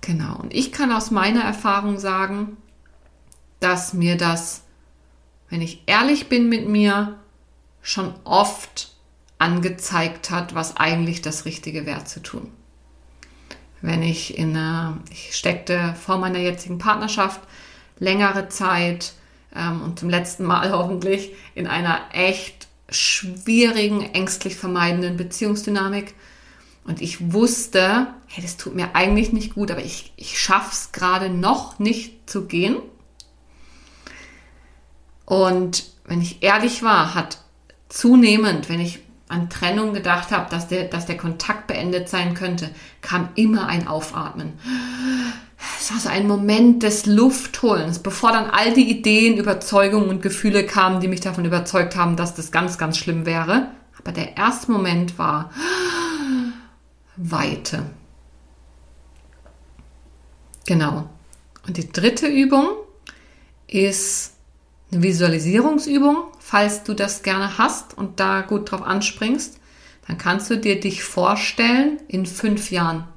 [0.00, 0.36] Genau.
[0.36, 2.56] Und ich kann aus meiner Erfahrung sagen,
[3.60, 4.62] dass mir das,
[5.50, 7.18] wenn ich ehrlich bin mit mir,
[7.82, 8.94] schon oft
[9.36, 12.50] angezeigt hat, was eigentlich das Richtige wäre zu tun.
[13.82, 17.42] Wenn ich in einer, ich steckte vor meiner jetzigen Partnerschaft
[17.98, 19.12] längere Zeit
[19.56, 26.14] ähm, und zum letzten Mal hoffentlich in einer echt schwierigen, ängstlich vermeidenden Beziehungsdynamik.
[26.84, 31.28] Und ich wusste, hey, das tut mir eigentlich nicht gut, aber ich, ich schaff's gerade
[31.28, 32.76] noch nicht zu gehen.
[35.24, 37.38] Und wenn ich ehrlich war, hat
[37.88, 42.70] zunehmend, wenn ich an Trennung gedacht habe, dass der, dass der Kontakt beendet sein könnte,
[43.00, 44.52] kam immer ein Aufatmen.
[45.78, 50.66] Es war so ein Moment des Luftholens, bevor dann all die Ideen, Überzeugungen und Gefühle
[50.66, 53.70] kamen, die mich davon überzeugt haben, dass das ganz, ganz schlimm wäre.
[53.98, 55.50] Aber der erste Moment war
[57.16, 57.84] Weite.
[60.66, 61.08] Genau.
[61.66, 62.68] Und die dritte Übung
[63.66, 64.34] ist
[64.92, 69.58] eine Visualisierungsübung, falls du das gerne hast und da gut drauf anspringst,
[70.06, 73.08] dann kannst du dir dich vorstellen in fünf Jahren.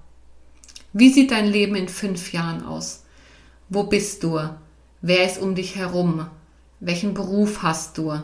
[0.93, 3.03] Wie sieht dein Leben in fünf Jahren aus?
[3.69, 4.39] Wo bist du?
[5.01, 6.27] Wer ist um dich herum?
[6.79, 8.21] Welchen Beruf hast du?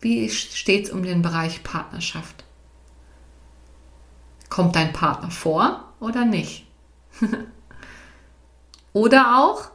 [0.00, 2.44] Wie steht es um den Bereich Partnerschaft?
[4.48, 6.66] Kommt dein Partner vor oder nicht?
[8.92, 9.70] oder auch,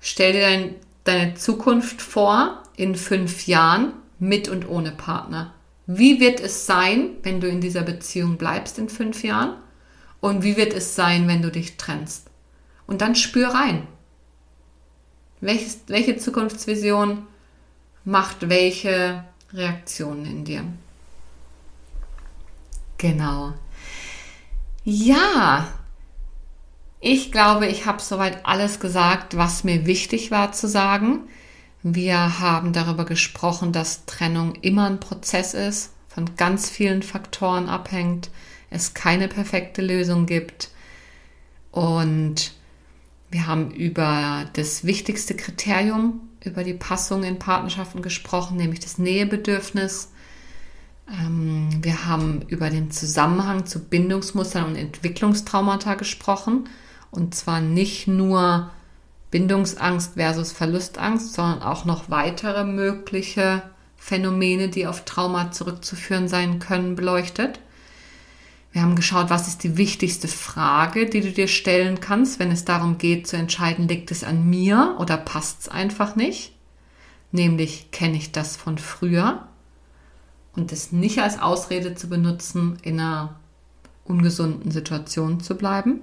[0.00, 0.74] stell dir dein
[1.06, 5.54] deine Zukunft vor in fünf Jahren mit und ohne Partner?
[5.86, 9.56] Wie wird es sein, wenn du in dieser Beziehung bleibst in fünf Jahren?
[10.26, 12.30] Und wie wird es sein, wenn du dich trennst?
[12.88, 13.86] Und dann spür rein.
[15.40, 17.28] Welches, welche Zukunftsvision
[18.04, 19.22] macht welche
[19.52, 20.64] Reaktionen in dir?
[22.98, 23.52] Genau.
[24.82, 25.68] Ja,
[26.98, 31.20] ich glaube, ich habe soweit alles gesagt, was mir wichtig war zu sagen.
[31.84, 38.28] Wir haben darüber gesprochen, dass Trennung immer ein Prozess ist, von ganz vielen Faktoren abhängt,
[38.70, 40.70] es keine perfekte Lösung gibt.
[41.70, 42.52] Und
[43.30, 50.12] wir haben über das wichtigste Kriterium, über die Passung in Partnerschaften gesprochen, nämlich das Nähebedürfnis.
[51.08, 56.68] Ähm, wir haben über den Zusammenhang zu Bindungsmustern und Entwicklungstraumata gesprochen
[57.10, 58.70] und zwar nicht nur
[59.30, 63.62] Bindungsangst versus Verlustangst, sondern auch noch weitere mögliche
[63.96, 67.60] Phänomene, die auf Trauma zurückzuführen sein können, beleuchtet.
[68.72, 72.64] Wir haben geschaut, was ist die wichtigste Frage, die du dir stellen kannst, wenn es
[72.64, 76.52] darum geht zu entscheiden, liegt es an mir oder passt es einfach nicht?
[77.32, 79.48] Nämlich, kenne ich das von früher?
[80.54, 83.36] Und es nicht als Ausrede zu benutzen, in einer
[84.04, 86.00] ungesunden Situation zu bleiben.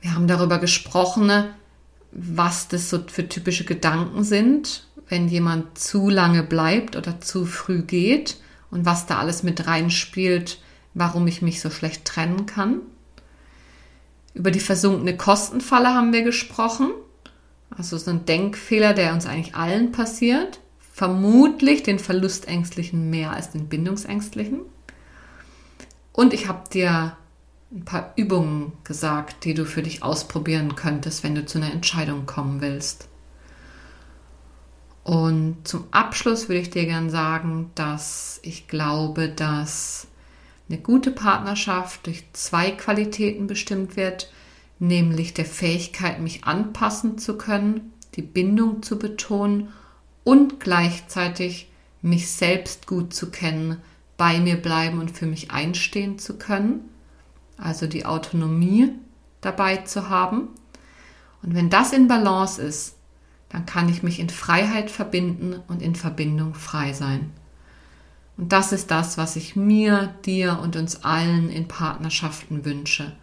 [0.00, 1.44] Wir haben darüber gesprochen,
[2.12, 7.82] was das so für typische Gedanken sind, wenn jemand zu lange bleibt oder zu früh
[7.82, 8.36] geht
[8.70, 10.60] und was da alles mit reinspielt,
[10.94, 12.80] warum ich mich so schlecht trennen kann.
[14.34, 16.90] Über die versunkene Kostenfalle haben wir gesprochen.
[17.70, 20.60] Also so ein Denkfehler, der uns eigentlich allen passiert.
[20.92, 24.60] Vermutlich den Verlustängstlichen mehr als den Bindungsängstlichen.
[26.12, 27.16] Und ich habe dir
[27.72, 32.24] ein paar Übungen gesagt, die du für dich ausprobieren könntest, wenn du zu einer Entscheidung
[32.24, 33.08] kommen willst.
[35.06, 40.08] Und zum Abschluss würde ich dir gern sagen, dass ich glaube, dass
[40.68, 44.32] eine gute Partnerschaft durch zwei Qualitäten bestimmt wird,
[44.80, 49.68] nämlich der Fähigkeit, mich anpassen zu können, die Bindung zu betonen
[50.24, 51.70] und gleichzeitig
[52.02, 53.80] mich selbst gut zu kennen,
[54.16, 56.88] bei mir bleiben und für mich einstehen zu können
[57.56, 58.92] also die Autonomie
[59.40, 60.48] dabei zu haben.
[61.42, 62.95] Und wenn das in Balance ist,
[63.56, 67.30] dann kann ich mich in Freiheit verbinden und in Verbindung frei sein.
[68.36, 73.16] Und das ist das, was ich mir, dir und uns allen in Partnerschaften wünsche.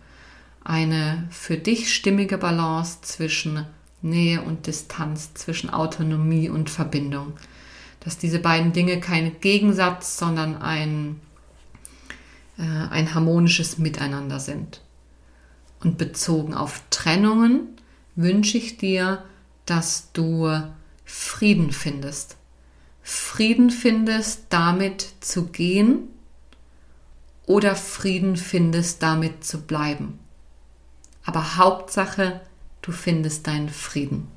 [0.63, 3.67] Eine für dich stimmige Balance zwischen
[4.01, 7.33] Nähe und Distanz, zwischen Autonomie und Verbindung.
[7.99, 11.19] Dass diese beiden Dinge kein Gegensatz, sondern ein,
[12.57, 14.81] äh, ein harmonisches Miteinander sind.
[15.83, 17.67] Und bezogen auf Trennungen
[18.15, 19.23] wünsche ich dir,
[19.65, 20.51] dass du
[21.05, 22.37] Frieden findest.
[23.01, 26.07] Frieden findest, damit zu gehen
[27.45, 30.19] oder Frieden findest, damit zu bleiben.
[31.25, 32.41] Aber Hauptsache,
[32.81, 34.27] du findest deinen Frieden.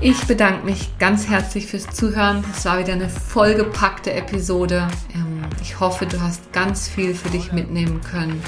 [0.00, 2.44] Ich bedanke mich ganz herzlich fürs Zuhören.
[2.54, 4.86] Es war wieder eine vollgepackte Episode.
[5.12, 8.40] Ähm, ich hoffe, du hast ganz viel für dich mitnehmen können.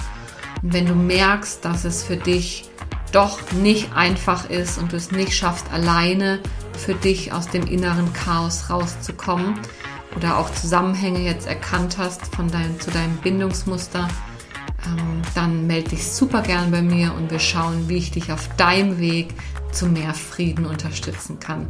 [0.62, 2.68] Wenn du merkst, dass es für dich
[3.12, 6.40] doch nicht einfach ist und du es nicht schaffst, alleine
[6.76, 9.58] für dich aus dem inneren Chaos rauszukommen
[10.16, 14.08] oder auch Zusammenhänge jetzt erkannt hast von dein, zu deinem Bindungsmuster,
[14.86, 18.48] ähm, dann melde dich super gern bei mir und wir schauen, wie ich dich auf
[18.56, 19.34] deinem Weg
[19.72, 21.66] zu mehr Frieden unterstützen kann.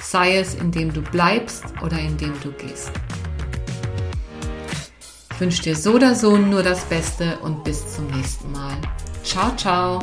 [0.00, 2.92] Sei es, indem du bleibst oder indem du gehst.
[5.38, 8.76] Wünsche dir so oder so nur das Beste und bis zum nächsten Mal.
[9.22, 10.00] Ciao, ciao.